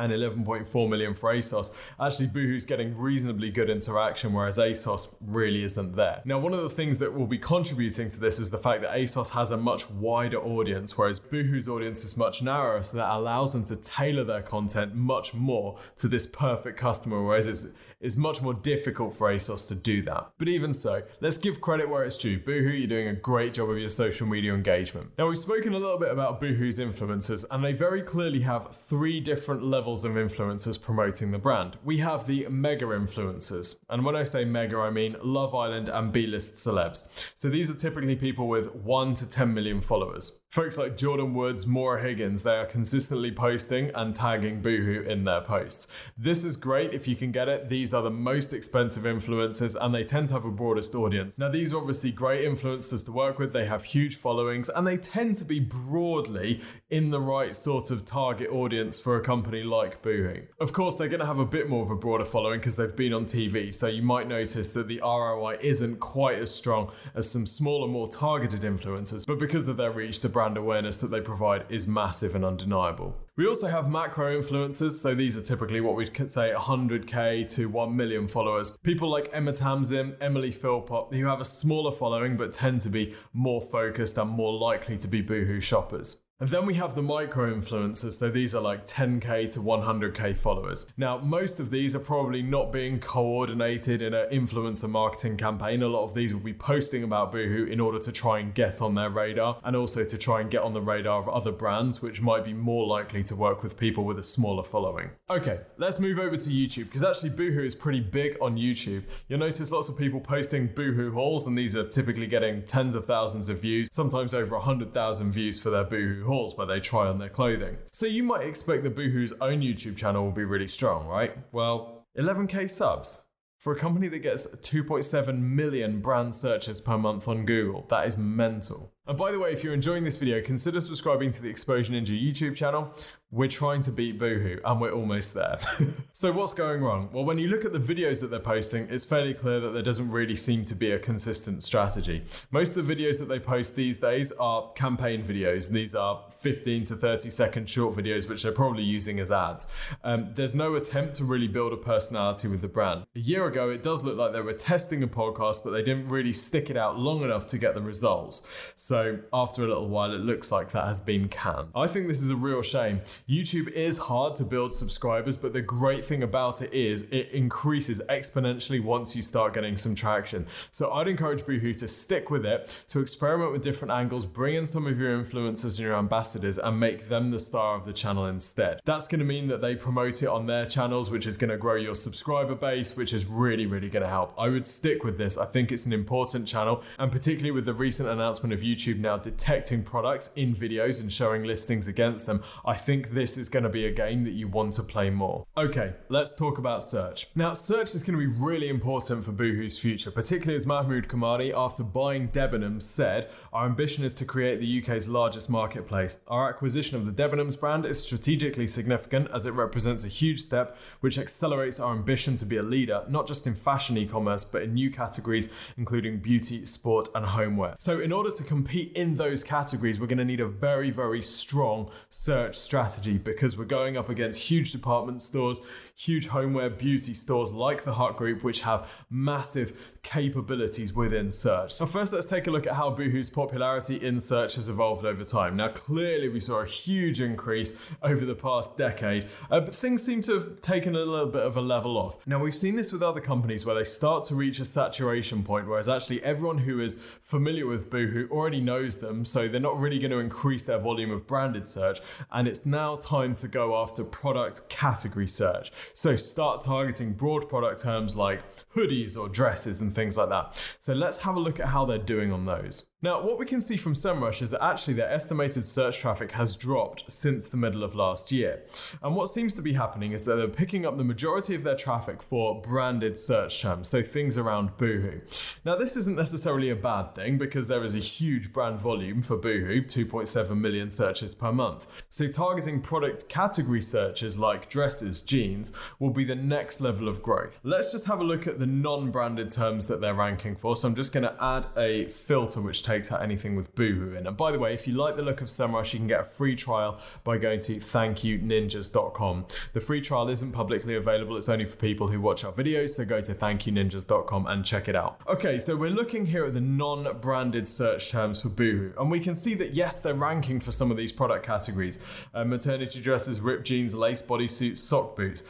and 0.00 0.12
11.4 0.12 0.88
million 0.88 1.14
for 1.14 1.32
ASOS. 1.32 1.70
Actually, 2.00 2.26
Boohoo's 2.26 2.64
getting 2.64 2.96
reasonably 2.96 3.50
good 3.50 3.70
interaction, 3.70 4.32
whereas 4.32 4.58
ASOS 4.58 5.14
really 5.20 5.62
isn't 5.62 5.94
there. 5.94 6.20
Now, 6.24 6.38
one 6.38 6.52
of 6.52 6.60
the 6.62 6.68
things 6.68 6.98
that 6.98 7.14
will 7.14 7.28
be 7.28 7.38
contributing 7.38 8.08
to 8.08 8.18
this 8.18 8.40
is 8.40 8.50
the 8.50 8.58
fact 8.58 8.82
that 8.82 8.90
ASOS 8.90 9.30
has 9.30 9.52
a 9.52 9.56
much 9.56 9.88
wider 9.90 10.38
audience, 10.38 10.98
whereas 10.98 11.20
Boohoo's 11.20 11.68
audience 11.68 12.04
is 12.04 12.16
much 12.16 12.42
narrower, 12.42 12.82
so 12.82 12.96
that 12.96 13.08
allows 13.08 13.52
them 13.52 13.62
to 13.64 13.76
tailor 13.76 14.24
their 14.24 14.42
content 14.42 14.96
much 14.96 15.32
more 15.32 15.78
to 15.96 16.08
this 16.08 16.26
perfect 16.26 16.76
customer, 16.76 17.22
whereas 17.22 17.46
it's, 17.46 17.68
it's 18.00 18.16
much 18.16 18.42
more 18.42 18.54
difficult 18.54 19.14
for 19.14 19.32
ASOS 19.32 19.68
to 19.68 19.76
do 19.76 20.02
that. 20.02 20.28
But 20.38 20.48
even 20.48 20.72
so, 20.72 21.04
let's 21.20 21.38
give 21.38 21.60
credit 21.60 21.88
where 21.88 22.02
it's 22.02 22.18
due. 22.18 22.40
Boohoo, 22.40 22.70
you're 22.70 22.88
doing 22.88 23.08
a 23.08 23.14
great 23.14 23.54
job 23.54 23.70
of 23.70 23.78
your 23.78 23.88
social 23.88 24.26
media 24.26 24.54
engagement. 24.54 25.12
Now, 25.16 25.28
we've 25.28 25.38
spoken 25.38 25.72
a 25.72 25.78
little 25.78 25.98
bit 25.98 26.10
about 26.10 26.40
Boohoo's 26.40 26.80
influencers, 26.80 27.44
and 27.48 27.64
they 27.64 27.72
very 27.72 28.02
clearly 28.02 28.40
have 28.40 28.74
three 28.74 29.20
different 29.20 29.62
levels 29.62 29.83
levels 29.84 30.06
of 30.06 30.12
influencers 30.12 30.80
promoting 30.80 31.30
the 31.30 31.38
brand. 31.38 31.76
We 31.84 31.98
have 31.98 32.26
the 32.26 32.46
mega 32.48 32.86
influencers. 32.86 33.80
And 33.90 34.02
when 34.02 34.16
I 34.16 34.22
say 34.22 34.42
mega, 34.42 34.78
I 34.78 34.88
mean 34.88 35.14
Love 35.22 35.54
Island 35.54 35.90
and 35.90 36.10
B 36.10 36.26
list 36.26 36.54
celebs. 36.54 37.10
So 37.34 37.50
these 37.50 37.70
are 37.70 37.74
typically 37.74 38.16
people 38.16 38.48
with 38.48 38.74
1 38.74 39.12
to 39.12 39.28
10 39.28 39.52
million 39.52 39.82
followers. 39.82 40.40
Folks 40.48 40.78
like 40.78 40.96
Jordyn 40.96 41.34
Woods, 41.34 41.66
Maura 41.66 42.00
Higgins, 42.00 42.44
they 42.44 42.56
are 42.56 42.64
consistently 42.64 43.30
posting 43.30 43.90
and 43.94 44.14
tagging 44.14 44.62
Boohoo 44.62 45.02
in 45.02 45.24
their 45.24 45.42
posts. 45.42 45.88
This 46.16 46.46
is 46.46 46.56
great 46.56 46.94
if 46.94 47.06
you 47.06 47.14
can 47.14 47.30
get 47.30 47.50
it. 47.50 47.68
These 47.68 47.92
are 47.92 48.02
the 48.02 48.10
most 48.10 48.54
expensive 48.54 49.02
influencers 49.02 49.76
and 49.78 49.94
they 49.94 50.04
tend 50.04 50.28
to 50.28 50.34
have 50.34 50.46
a 50.46 50.50
broadest 50.50 50.94
audience. 50.94 51.38
Now, 51.38 51.50
these 51.50 51.74
are 51.74 51.78
obviously 51.78 52.10
great 52.10 52.48
influencers 52.48 53.04
to 53.04 53.12
work 53.12 53.38
with. 53.38 53.52
They 53.52 53.66
have 53.66 53.84
huge 53.84 54.16
followings 54.16 54.70
and 54.70 54.86
they 54.86 54.96
tend 54.96 55.34
to 55.36 55.44
be 55.44 55.60
broadly 55.60 56.62
in 56.88 57.10
the 57.10 57.20
right 57.20 57.54
sort 57.54 57.90
of 57.90 58.06
target 58.06 58.48
audience 58.50 58.98
for 58.98 59.16
a 59.16 59.20
company 59.20 59.62
like 59.64 59.73
like 59.74 60.02
Boohoo. 60.02 60.42
Of 60.60 60.72
course, 60.72 60.96
they're 60.96 61.08
going 61.08 61.20
to 61.20 61.26
have 61.26 61.38
a 61.38 61.46
bit 61.46 61.68
more 61.68 61.82
of 61.82 61.90
a 61.90 61.96
broader 61.96 62.24
following 62.24 62.60
because 62.60 62.76
they've 62.76 62.94
been 62.94 63.12
on 63.12 63.24
TV, 63.24 63.72
so 63.74 63.86
you 63.86 64.02
might 64.02 64.28
notice 64.28 64.72
that 64.72 64.88
the 64.88 65.00
ROI 65.00 65.58
isn't 65.60 66.00
quite 66.00 66.38
as 66.38 66.54
strong 66.54 66.92
as 67.14 67.30
some 67.30 67.46
smaller, 67.46 67.88
more 67.88 68.08
targeted 68.08 68.62
influencers, 68.62 69.26
but 69.26 69.38
because 69.38 69.68
of 69.68 69.76
their 69.76 69.90
reach, 69.90 70.20
the 70.20 70.28
brand 70.28 70.56
awareness 70.56 71.00
that 71.00 71.08
they 71.08 71.20
provide 71.20 71.64
is 71.68 71.86
massive 71.86 72.34
and 72.34 72.44
undeniable. 72.44 73.16
We 73.36 73.48
also 73.48 73.66
have 73.66 73.90
macro 73.90 74.38
influencers, 74.40 74.92
so 74.92 75.14
these 75.14 75.36
are 75.36 75.42
typically 75.42 75.80
what 75.80 75.96
we'd 75.96 76.14
say 76.28 76.52
100k 76.56 77.52
to 77.56 77.66
1 77.66 77.96
million 77.96 78.28
followers. 78.28 78.76
People 78.84 79.10
like 79.10 79.28
Emma 79.32 79.50
Tamzin, 79.52 80.16
Emily 80.20 80.52
Philpott, 80.52 81.12
who 81.12 81.26
have 81.26 81.40
a 81.40 81.44
smaller 81.44 81.90
following 81.90 82.36
but 82.36 82.52
tend 82.52 82.80
to 82.82 82.88
be 82.88 83.14
more 83.32 83.60
focused 83.60 84.18
and 84.18 84.30
more 84.30 84.52
likely 84.52 84.96
to 84.98 85.08
be 85.08 85.20
Boohoo 85.20 85.60
shoppers. 85.60 86.20
And 86.44 86.52
then 86.52 86.66
we 86.66 86.74
have 86.74 86.94
the 86.94 87.00
micro 87.00 87.54
influencers, 87.54 88.12
so 88.12 88.28
these 88.28 88.54
are 88.54 88.60
like 88.60 88.84
10k 88.84 89.50
to 89.54 89.60
100k 89.60 90.36
followers. 90.36 90.92
Now, 90.98 91.16
most 91.16 91.58
of 91.58 91.70
these 91.70 91.96
are 91.96 92.00
probably 92.00 92.42
not 92.42 92.70
being 92.70 93.00
coordinated 93.00 94.02
in 94.02 94.12
an 94.12 94.28
influencer 94.28 94.90
marketing 94.90 95.38
campaign. 95.38 95.82
A 95.82 95.88
lot 95.88 96.04
of 96.04 96.12
these 96.12 96.34
will 96.34 96.42
be 96.42 96.52
posting 96.52 97.02
about 97.02 97.32
Boohoo 97.32 97.64
in 97.64 97.80
order 97.80 97.98
to 97.98 98.12
try 98.12 98.40
and 98.40 98.52
get 98.52 98.82
on 98.82 98.94
their 98.94 99.08
radar 99.08 99.56
and 99.64 99.74
also 99.74 100.04
to 100.04 100.18
try 100.18 100.42
and 100.42 100.50
get 100.50 100.60
on 100.60 100.74
the 100.74 100.82
radar 100.82 101.18
of 101.18 101.30
other 101.30 101.50
brands, 101.50 102.02
which 102.02 102.20
might 102.20 102.44
be 102.44 102.52
more 102.52 102.86
likely 102.86 103.22
to 103.22 103.34
work 103.34 103.62
with 103.62 103.78
people 103.78 104.04
with 104.04 104.18
a 104.18 104.22
smaller 104.22 104.62
following. 104.62 105.12
Okay, 105.30 105.60
let's 105.78 105.98
move 105.98 106.18
over 106.18 106.36
to 106.36 106.50
YouTube 106.50 106.84
because 106.84 107.04
actually 107.04 107.30
Boohoo 107.30 107.64
is 107.64 107.74
pretty 107.74 108.00
big 108.00 108.36
on 108.42 108.58
YouTube. 108.58 109.04
You'll 109.28 109.38
notice 109.38 109.72
lots 109.72 109.88
of 109.88 109.96
people 109.96 110.20
posting 110.20 110.66
Boohoo 110.66 111.10
hauls, 111.10 111.46
and 111.46 111.56
these 111.56 111.74
are 111.74 111.88
typically 111.88 112.26
getting 112.26 112.64
tens 112.64 112.94
of 112.94 113.06
thousands 113.06 113.48
of 113.48 113.62
views, 113.62 113.88
sometimes 113.92 114.34
over 114.34 114.56
100,000 114.56 115.32
views 115.32 115.58
for 115.58 115.70
their 115.70 115.84
Boohoo 115.84 116.33
hauls 116.34 116.56
where 116.56 116.66
they 116.66 116.80
try 116.80 117.06
on 117.06 117.18
their 117.18 117.28
clothing. 117.28 117.76
So 117.92 118.06
you 118.06 118.24
might 118.24 118.44
expect 118.44 118.82
that 118.82 118.96
Boohoo's 118.96 119.32
own 119.40 119.60
YouTube 119.60 119.96
channel 119.96 120.24
will 120.24 120.32
be 120.32 120.44
really 120.44 120.66
strong, 120.66 121.06
right? 121.06 121.36
Well, 121.52 122.06
11k 122.18 122.68
subs. 122.68 123.24
For 123.60 123.72
a 123.72 123.78
company 123.78 124.08
that 124.08 124.18
gets 124.18 124.46
2.7 124.56 125.38
million 125.38 126.00
brand 126.00 126.34
searches 126.34 126.80
per 126.80 126.98
month 126.98 127.28
on 127.28 127.46
Google, 127.46 127.86
that 127.88 128.06
is 128.06 128.18
mental. 128.18 128.92
And 129.06 129.18
by 129.18 129.32
the 129.32 129.38
way, 129.38 129.52
if 129.52 129.62
you're 129.62 129.74
enjoying 129.74 130.02
this 130.02 130.16
video, 130.16 130.40
consider 130.40 130.80
subscribing 130.80 131.28
to 131.32 131.42
the 131.42 131.48
Exposure 131.50 131.92
Ninja 131.92 132.18
YouTube 132.18 132.56
channel. 132.56 132.90
We're 133.30 133.48
trying 133.48 133.82
to 133.82 133.90
beat 133.90 134.16
Boohoo, 134.16 134.60
and 134.64 134.80
we're 134.80 134.92
almost 134.92 135.34
there. 135.34 135.58
so 136.12 136.32
what's 136.32 136.54
going 136.54 136.80
wrong? 136.82 137.10
Well, 137.12 137.24
when 137.24 137.36
you 137.36 137.48
look 137.48 137.64
at 137.64 137.72
the 137.72 137.80
videos 137.80 138.20
that 138.20 138.28
they're 138.28 138.38
posting, 138.38 138.88
it's 138.88 139.04
fairly 139.04 139.34
clear 139.34 139.58
that 139.58 139.70
there 139.70 139.82
doesn't 139.82 140.10
really 140.10 140.36
seem 140.36 140.62
to 140.66 140.74
be 140.76 140.92
a 140.92 141.00
consistent 141.00 141.64
strategy. 141.64 142.22
Most 142.52 142.76
of 142.76 142.86
the 142.86 142.94
videos 142.94 143.18
that 143.18 143.26
they 143.26 143.40
post 143.40 143.74
these 143.74 143.98
days 143.98 144.30
are 144.32 144.70
campaign 144.72 145.22
videos. 145.22 145.68
These 145.68 145.96
are 145.96 146.22
15 146.38 146.84
to 146.84 146.94
30 146.94 147.28
second 147.28 147.68
short 147.68 147.96
videos, 147.96 148.28
which 148.28 148.44
they're 148.44 148.52
probably 148.52 148.84
using 148.84 149.18
as 149.18 149.32
ads. 149.32 149.66
Um, 150.04 150.30
there's 150.34 150.54
no 150.54 150.76
attempt 150.76 151.16
to 151.16 151.24
really 151.24 151.48
build 151.48 151.72
a 151.72 151.76
personality 151.76 152.46
with 152.46 152.60
the 152.60 152.68
brand. 152.68 153.04
A 153.16 153.18
year 153.18 153.46
ago, 153.46 153.68
it 153.68 153.82
does 153.82 154.04
look 154.04 154.16
like 154.16 154.32
they 154.32 154.40
were 154.42 154.54
testing 154.54 155.02
a 155.02 155.08
podcast, 155.08 155.64
but 155.64 155.72
they 155.72 155.82
didn't 155.82 156.08
really 156.08 156.32
stick 156.32 156.70
it 156.70 156.76
out 156.76 157.00
long 157.00 157.22
enough 157.22 157.46
to 157.48 157.58
get 157.58 157.74
the 157.74 157.82
results. 157.82 158.46
So 158.76 158.93
so 158.94 159.18
after 159.32 159.64
a 159.64 159.66
little 159.66 159.88
while, 159.88 160.12
it 160.12 160.20
looks 160.20 160.52
like 160.52 160.70
that 160.70 160.86
has 160.86 161.00
been 161.00 161.28
canned. 161.28 161.66
I 161.74 161.88
think 161.88 162.06
this 162.06 162.22
is 162.22 162.30
a 162.30 162.36
real 162.36 162.62
shame. 162.62 163.00
YouTube 163.28 163.66
is 163.72 163.98
hard 163.98 164.36
to 164.36 164.44
build 164.44 164.72
subscribers, 164.72 165.36
but 165.36 165.52
the 165.52 165.62
great 165.62 166.04
thing 166.04 166.22
about 166.22 166.62
it 166.62 166.72
is 166.72 167.02
it 167.10 167.30
increases 167.30 168.00
exponentially 168.08 168.80
once 168.80 169.16
you 169.16 169.22
start 169.22 169.52
getting 169.52 169.76
some 169.76 169.96
traction. 169.96 170.46
So 170.70 170.92
I'd 170.92 171.08
encourage 171.08 171.44
Boohoo 171.44 171.74
to 171.74 171.88
stick 171.88 172.30
with 172.30 172.46
it, 172.46 172.84
to 172.86 173.00
experiment 173.00 173.50
with 173.50 173.62
different 173.62 173.90
angles, 173.90 174.26
bring 174.26 174.54
in 174.54 174.64
some 174.64 174.86
of 174.86 174.96
your 174.96 175.18
influencers 175.18 175.76
and 175.76 175.86
your 175.86 175.96
ambassadors, 175.96 176.58
and 176.58 176.78
make 176.78 177.08
them 177.08 177.32
the 177.32 177.40
star 177.40 177.74
of 177.74 177.84
the 177.84 177.92
channel 177.92 178.26
instead. 178.26 178.78
That's 178.84 179.08
going 179.08 179.18
to 179.18 179.24
mean 179.24 179.48
that 179.48 179.60
they 179.60 179.74
promote 179.74 180.22
it 180.22 180.28
on 180.28 180.46
their 180.46 180.66
channels, 180.66 181.10
which 181.10 181.26
is 181.26 181.36
going 181.36 181.50
to 181.50 181.56
grow 181.56 181.74
your 181.74 181.96
subscriber 181.96 182.54
base, 182.54 182.96
which 182.96 183.12
is 183.12 183.26
really, 183.26 183.66
really 183.66 183.88
going 183.88 184.04
to 184.04 184.08
help. 184.08 184.34
I 184.38 184.50
would 184.50 184.68
stick 184.68 185.02
with 185.02 185.18
this. 185.18 185.36
I 185.36 185.46
think 185.46 185.72
it's 185.72 185.84
an 185.84 185.92
important 185.92 186.46
channel, 186.46 186.84
and 187.00 187.10
particularly 187.10 187.50
with 187.50 187.64
the 187.64 187.74
recent 187.74 188.08
announcement 188.08 188.52
of 188.52 188.60
YouTube 188.60 188.83
YouTube 188.84 188.98
now 188.98 189.16
detecting 189.16 189.82
products 189.82 190.30
in 190.36 190.54
videos 190.54 191.00
and 191.00 191.12
showing 191.12 191.44
listings 191.44 191.88
against 191.88 192.26
them, 192.26 192.42
I 192.64 192.74
think 192.74 193.10
this 193.10 193.38
is 193.38 193.48
going 193.48 193.62
to 193.62 193.68
be 193.68 193.86
a 193.86 193.90
game 193.90 194.24
that 194.24 194.32
you 194.32 194.48
want 194.48 194.72
to 194.74 194.82
play 194.82 195.10
more. 195.10 195.46
Okay, 195.56 195.94
let's 196.08 196.34
talk 196.34 196.58
about 196.58 196.82
search. 196.82 197.28
Now, 197.34 197.52
search 197.52 197.94
is 197.94 198.02
going 198.02 198.18
to 198.18 198.26
be 198.26 198.32
really 198.40 198.68
important 198.68 199.24
for 199.24 199.32
Boohoo's 199.32 199.78
future, 199.78 200.10
particularly 200.10 200.56
as 200.56 200.66
Mahmoud 200.66 201.08
Kamani, 201.08 201.52
after 201.54 201.82
buying 201.82 202.28
Debenhams, 202.28 202.82
said, 202.82 203.30
Our 203.52 203.66
ambition 203.66 204.04
is 204.04 204.14
to 204.16 204.24
create 204.24 204.60
the 204.60 204.82
UK's 204.82 205.08
largest 205.08 205.48
marketplace. 205.48 206.22
Our 206.28 206.48
acquisition 206.48 206.96
of 206.96 207.06
the 207.06 207.12
Debenhams 207.12 207.58
brand 207.58 207.86
is 207.86 208.02
strategically 208.02 208.66
significant 208.66 209.28
as 209.32 209.46
it 209.46 209.52
represents 209.52 210.04
a 210.04 210.08
huge 210.08 210.40
step 210.40 210.76
which 211.00 211.18
accelerates 211.18 211.80
our 211.80 211.94
ambition 211.94 212.36
to 212.36 212.46
be 212.46 212.56
a 212.56 212.62
leader, 212.62 213.04
not 213.08 213.26
just 213.26 213.46
in 213.46 213.54
fashion 213.54 213.96
e 213.96 214.06
commerce, 214.06 214.44
but 214.44 214.62
in 214.62 214.74
new 214.74 214.90
categories, 214.90 215.48
including 215.76 216.18
beauty, 216.18 216.64
sport, 216.64 217.08
and 217.14 217.24
homeware. 217.24 217.74
So, 217.78 218.00
in 218.00 218.12
order 218.12 218.30
to 218.30 218.44
compete 218.44 218.73
compete 218.74 218.96
in 218.96 219.14
those 219.14 219.44
categories, 219.44 220.00
we're 220.00 220.06
going 220.08 220.18
to 220.18 220.24
need 220.24 220.40
a 220.40 220.48
very, 220.48 220.90
very 220.90 221.20
strong 221.20 221.88
search 222.08 222.56
strategy 222.56 223.18
because 223.18 223.56
we're 223.56 223.64
going 223.64 223.96
up 223.96 224.08
against 224.08 224.50
huge 224.50 224.72
department 224.72 225.22
stores, 225.22 225.60
huge 225.94 226.26
homeware 226.26 226.70
beauty 226.70 227.14
stores 227.14 227.52
like 227.52 227.84
the 227.84 227.94
Hut 227.94 228.16
Group, 228.16 228.42
which 228.42 228.62
have 228.62 228.90
massive 229.10 229.94
capabilities 230.02 230.92
within 230.92 231.30
search. 231.30 231.72
So, 231.72 231.86
first, 231.86 232.12
let's 232.12 232.26
take 232.26 232.48
a 232.48 232.50
look 232.50 232.66
at 232.66 232.74
how 232.74 232.90
Boohoo's 232.90 233.30
popularity 233.30 234.04
in 234.04 234.18
search 234.18 234.56
has 234.56 234.68
evolved 234.68 235.04
over 235.04 235.22
time. 235.22 235.54
Now, 235.54 235.68
clearly, 235.68 236.28
we 236.28 236.40
saw 236.40 236.60
a 236.60 236.66
huge 236.66 237.20
increase 237.20 237.80
over 238.02 238.24
the 238.24 238.34
past 238.34 238.76
decade, 238.76 239.26
uh, 239.52 239.60
but 239.60 239.72
things 239.72 240.02
seem 240.02 240.20
to 240.22 240.34
have 240.34 240.60
taken 240.60 240.96
a 240.96 240.98
little 240.98 241.30
bit 241.30 241.42
of 241.42 241.56
a 241.56 241.60
level 241.60 241.96
off. 241.96 242.26
Now, 242.26 242.40
we've 242.42 242.54
seen 242.54 242.74
this 242.74 242.92
with 242.92 243.04
other 243.04 243.20
companies 243.20 243.64
where 243.64 243.76
they 243.76 243.84
start 243.84 244.24
to 244.24 244.34
reach 244.34 244.58
a 244.58 244.64
saturation 244.64 245.44
point, 245.44 245.68
whereas 245.68 245.88
actually 245.88 246.24
everyone 246.24 246.58
who 246.58 246.80
is 246.80 246.96
familiar 247.22 247.68
with 247.68 247.88
Boohoo 247.88 248.26
already 248.32 248.63
knows 248.64 249.00
them, 249.00 249.24
so 249.24 249.48
they're 249.48 249.60
not 249.60 249.78
really 249.78 249.98
going 249.98 250.10
to 250.10 250.18
increase 250.18 250.66
their 250.66 250.78
volume 250.78 251.10
of 251.10 251.26
branded 251.26 251.66
search. 251.66 252.00
And 252.32 252.48
it's 252.48 252.66
now 252.66 252.96
time 252.96 253.34
to 253.36 253.48
go 253.48 253.80
after 253.80 254.02
product 254.04 254.68
category 254.68 255.28
search. 255.28 255.70
So 255.94 256.16
start 256.16 256.62
targeting 256.62 257.12
broad 257.12 257.48
product 257.48 257.82
terms 257.82 258.16
like 258.16 258.42
hoodies 258.74 259.16
or 259.16 259.28
dresses 259.28 259.80
and 259.80 259.94
things 259.94 260.16
like 260.16 260.30
that. 260.30 260.76
So 260.80 260.94
let's 260.94 261.18
have 261.18 261.36
a 261.36 261.40
look 261.40 261.60
at 261.60 261.66
how 261.66 261.84
they're 261.84 261.98
doing 261.98 262.32
on 262.32 262.46
those. 262.46 262.88
Now, 263.04 263.20
what 263.20 263.38
we 263.38 263.44
can 263.44 263.60
see 263.60 263.76
from 263.76 263.92
SEMrush 263.92 264.40
is 264.40 264.48
that 264.48 264.64
actually 264.64 264.94
their 264.94 265.10
estimated 265.10 265.62
search 265.62 265.98
traffic 265.98 266.32
has 266.32 266.56
dropped 266.56 267.04
since 267.06 267.50
the 267.50 267.58
middle 267.58 267.84
of 267.84 267.94
last 267.94 268.32
year. 268.32 268.62
And 269.02 269.14
what 269.14 269.28
seems 269.28 269.54
to 269.56 269.60
be 269.60 269.74
happening 269.74 270.12
is 270.12 270.24
that 270.24 270.36
they're 270.36 270.48
picking 270.48 270.86
up 270.86 270.96
the 270.96 271.04
majority 271.04 271.54
of 271.54 271.64
their 271.64 271.76
traffic 271.76 272.22
for 272.22 272.62
branded 272.62 273.18
search 273.18 273.60
terms, 273.60 273.88
so 273.88 274.02
things 274.02 274.38
around 274.38 274.78
Boohoo. 274.78 275.20
Now, 275.66 275.76
this 275.76 275.98
isn't 275.98 276.16
necessarily 276.16 276.70
a 276.70 276.76
bad 276.76 277.14
thing 277.14 277.36
because 277.36 277.68
there 277.68 277.84
is 277.84 277.94
a 277.94 277.98
huge 277.98 278.54
brand 278.54 278.80
volume 278.80 279.20
for 279.20 279.36
Boohoo, 279.36 279.82
2.7 279.82 280.56
million 280.56 280.88
searches 280.88 281.34
per 281.34 281.52
month. 281.52 282.04
So 282.08 282.26
targeting 282.26 282.80
product 282.80 283.28
category 283.28 283.82
searches 283.82 284.38
like 284.38 284.70
dresses, 284.70 285.20
jeans, 285.20 285.76
will 285.98 286.08
be 286.08 286.24
the 286.24 286.36
next 286.36 286.80
level 286.80 287.08
of 287.08 287.22
growth. 287.22 287.60
Let's 287.64 287.92
just 287.92 288.06
have 288.06 288.20
a 288.20 288.24
look 288.24 288.46
at 288.46 288.58
the 288.58 288.66
non-branded 288.66 289.50
terms 289.50 289.88
that 289.88 290.00
they're 290.00 290.14
ranking 290.14 290.56
for. 290.56 290.74
So 290.74 290.88
I'm 290.88 290.94
just 290.94 291.12
going 291.12 291.24
to 291.24 291.36
add 291.38 291.66
a 291.76 292.06
filter 292.06 292.62
which 292.62 292.82
takes 292.82 292.93
takes 292.94 293.10
out 293.10 293.22
anything 293.22 293.56
with 293.56 293.74
Boohoo 293.74 294.14
in. 294.14 294.26
And 294.26 294.36
by 294.36 294.52
the 294.52 294.58
way, 294.58 294.72
if 294.72 294.86
you 294.86 294.94
like 294.94 295.16
the 295.16 295.22
look 295.22 295.40
of 295.40 295.48
SEMrush, 295.48 295.92
you 295.92 295.98
can 295.98 296.06
get 296.06 296.20
a 296.20 296.24
free 296.24 296.54
trial 296.54 297.00
by 297.24 297.38
going 297.38 297.60
to 297.60 297.76
thankyouninjas.com. 297.76 299.46
The 299.72 299.80
free 299.80 300.00
trial 300.00 300.28
isn't 300.28 300.52
publicly 300.52 300.94
available, 300.94 301.36
it's 301.36 301.48
only 301.48 301.64
for 301.64 301.76
people 301.76 302.08
who 302.08 302.20
watch 302.20 302.44
our 302.44 302.52
videos, 302.52 302.90
so 302.90 303.04
go 303.04 303.20
to 303.20 303.34
thankyouninjas.com 303.34 304.46
and 304.46 304.64
check 304.64 304.88
it 304.88 304.94
out. 304.94 305.20
Okay, 305.26 305.58
so 305.58 305.76
we're 305.76 305.90
looking 305.90 306.26
here 306.26 306.44
at 306.44 306.54
the 306.54 306.60
non 306.60 307.18
branded 307.20 307.66
search 307.66 308.10
terms 308.10 308.42
for 308.42 308.48
Boohoo, 308.48 308.92
and 308.98 309.10
we 309.10 309.18
can 309.18 309.34
see 309.34 309.54
that 309.54 309.74
yes, 309.74 310.00
they're 310.00 310.14
ranking 310.14 310.60
for 310.60 310.70
some 310.70 310.90
of 310.90 310.96
these 310.96 311.12
product 311.12 311.44
categories 311.44 311.98
uh, 312.32 312.44
maternity 312.44 313.00
dresses, 313.00 313.40
ripped 313.40 313.64
jeans, 313.64 313.94
lace 313.94 314.22
bodysuits, 314.22 314.78
sock 314.78 315.16
boots. 315.16 315.42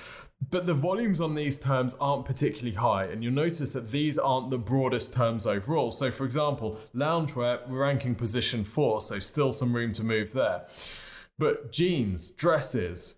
But 0.51 0.67
the 0.67 0.75
volumes 0.75 1.21
on 1.21 1.35
these 1.35 1.59
terms 1.59 1.95
aren't 2.01 2.25
particularly 2.25 2.77
high, 2.77 3.05
and 3.05 3.23
you'll 3.23 3.33
notice 3.33 3.73
that 3.73 3.91
these 3.91 4.19
aren't 4.19 4.51
the 4.51 4.59
broadest 4.59 5.15
terms 5.15 5.47
overall. 5.47 5.91
So, 5.91 6.11
for 6.11 6.25
example, 6.25 6.79
loungewear 6.95 7.61
ranking 7.69 8.15
position 8.15 8.65
four, 8.65 9.01
so 9.01 9.19
still 9.19 9.53
some 9.53 9.75
room 9.75 9.93
to 9.93 10.05
move 10.05 10.33
there. 10.33 10.67
But 11.39 11.73
jeans, 11.73 12.31
dresses, 12.31 13.17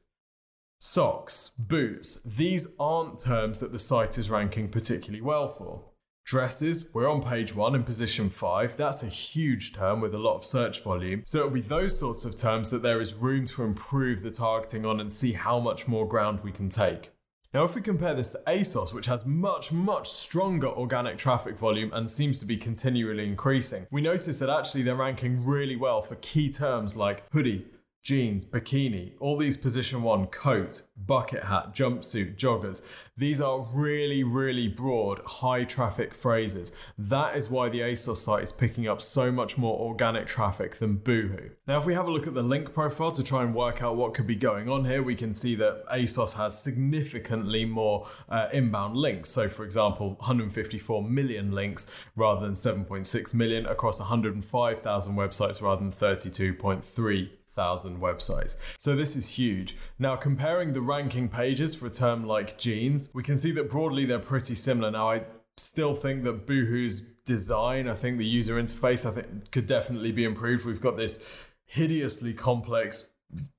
socks, 0.79 1.53
boots, 1.59 2.21
these 2.21 2.69
aren't 2.79 3.19
terms 3.19 3.61
that 3.61 3.73
the 3.73 3.79
site 3.79 4.19
is 4.19 4.31
ranking 4.31 4.69
particularly 4.69 5.23
well 5.23 5.49
for. 5.49 5.85
Dresses, 6.25 6.93
we're 6.93 7.09
on 7.09 7.23
page 7.23 7.55
one 7.55 7.75
in 7.75 7.85
position 7.85 8.31
five. 8.31 8.77
That's 8.77 9.03
a 9.03 9.09
huge 9.09 9.73
term 9.73 10.01
with 10.01 10.15
a 10.15 10.19
lot 10.19 10.35
of 10.35 10.45
search 10.45 10.83
volume. 10.83 11.23
So 11.25 11.39
it'll 11.39 11.51
be 11.51 11.61
those 11.61 11.99
sorts 11.99 12.25
of 12.25 12.35
terms 12.35 12.71
that 12.71 12.83
there 12.83 13.01
is 13.01 13.15
room 13.15 13.45
to 13.47 13.63
improve 13.63 14.23
the 14.23 14.33
targeting 14.33 14.85
on 14.85 14.99
and 14.99 15.11
see 15.11 15.33
how 15.33 15.61
much 15.61 15.87
more 15.87 16.07
ground 16.07 16.41
we 16.43 16.51
can 16.51 16.69
take. 16.69 17.11
Now, 17.57 17.65
if 17.65 17.75
we 17.75 17.81
compare 17.81 18.13
this 18.13 18.29
to 18.33 18.43
ASOS, 18.47 18.93
which 18.93 19.07
has 19.07 19.25
much, 19.25 19.73
much 19.73 20.11
stronger 20.11 20.69
organic 20.69 21.17
traffic 21.17 21.57
volume 21.57 21.91
and 21.95 22.11
seems 22.11 22.39
to 22.41 22.45
be 22.45 22.59
continually 22.59 23.25
increasing, 23.25 23.87
we 23.91 24.03
notice 24.03 24.37
that 24.41 24.51
actually 24.51 24.83
they're 24.83 24.95
ranking 24.95 25.43
really 25.43 25.75
well 25.75 26.03
for 26.03 26.17
key 26.17 26.51
terms 26.51 26.99
like 26.99 27.23
hoodie, 27.33 27.65
jeans, 28.07 28.49
bikini, 28.49 29.15
all 29.19 29.37
these 29.37 29.57
position 29.57 30.01
one, 30.01 30.29
coat, 30.29 30.83
bucket 30.97 31.43
hat, 31.43 31.75
jumpsuit, 31.75 32.37
joggers. 32.37 32.81
These 33.17 33.41
are 33.41 33.67
really, 33.75 34.23
really 34.23 34.69
broad, 34.69 35.21
high 35.27 35.65
traffic 35.65 36.15
phrases. 36.15 36.71
That 36.97 37.37
is 37.37 37.51
why 37.51 37.69
the 37.69 37.81
ASOS 37.81 38.19
site 38.19 38.45
is 38.45 38.53
picking 38.53 38.87
up 38.87 39.01
so 39.01 39.33
much 39.33 39.59
more 39.59 39.77
organic 39.81 40.27
traffic 40.27 40.77
than 40.77 40.99
Boohoo. 40.99 41.51
Now, 41.67 41.79
if 41.79 41.85
we 41.85 41.95
have 41.95 42.07
a 42.07 42.11
look 42.13 42.29
at 42.29 42.35
the 42.35 42.45
link 42.45 42.73
profile 42.73 43.11
to 43.11 43.25
try 43.25 43.43
and 43.43 43.53
work 43.53 43.83
out 43.83 43.97
what 43.97 44.15
could 44.15 44.29
be 44.29 44.37
going 44.37 44.69
on 44.69 44.85
here, 44.85 45.03
we 45.03 45.17
can 45.17 45.33
see 45.33 45.57
that 45.57 45.85
ASOS 45.93 46.35
has 46.35 46.63
significantly 46.63 47.65
more 47.65 48.07
uh, 48.29 48.47
inbound 48.53 48.97
links. 48.97 49.31
So, 49.31 49.49
for 49.49 49.65
example, 49.65 50.11
154 50.21 51.03
million 51.03 51.51
links 51.51 51.89
rather 52.15 52.43
than 52.43 52.53
7.6 52.53 53.35
million 53.35 53.67
across 53.67 53.99
105,000 53.99 55.17
websites 55.17 55.61
rather 55.61 55.81
than 55.81 55.91
32.3 55.91 57.31
thousand 57.57 58.01
websites. 58.01 58.57
So 58.79 58.95
this 58.95 59.17
is 59.17 59.31
huge. 59.31 59.77
Now 59.99 60.15
comparing 60.15 60.73
the 60.73 60.83
ranking 60.83 61.29
pages 61.29 61.75
for 61.75 61.87
a 61.87 61.91
term 61.91 62.25
like 62.25 62.59
jeans, 62.59 63.11
we 63.15 63.23
can 63.23 63.37
see 63.37 63.51
that 63.53 63.71
broadly 63.71 64.05
they're 64.05 64.19
pretty 64.19 64.55
similar. 64.55 64.91
Now 64.91 65.11
I 65.11 65.25
still 65.57 65.95
think 65.95 66.23
that 66.25 66.47
Boohoo's 66.47 67.01
design, 67.25 67.89
I 67.89 67.95
think 67.95 68.19
the 68.19 68.27
user 68.27 68.57
interface, 68.63 69.09
I 69.09 69.13
think 69.13 69.51
could 69.51 69.67
definitely 69.67 70.13
be 70.13 70.25
improved. 70.25 70.67
We've 70.67 70.81
got 70.81 70.97
this 70.97 71.27
hideously 71.65 72.35
complex 72.35 73.11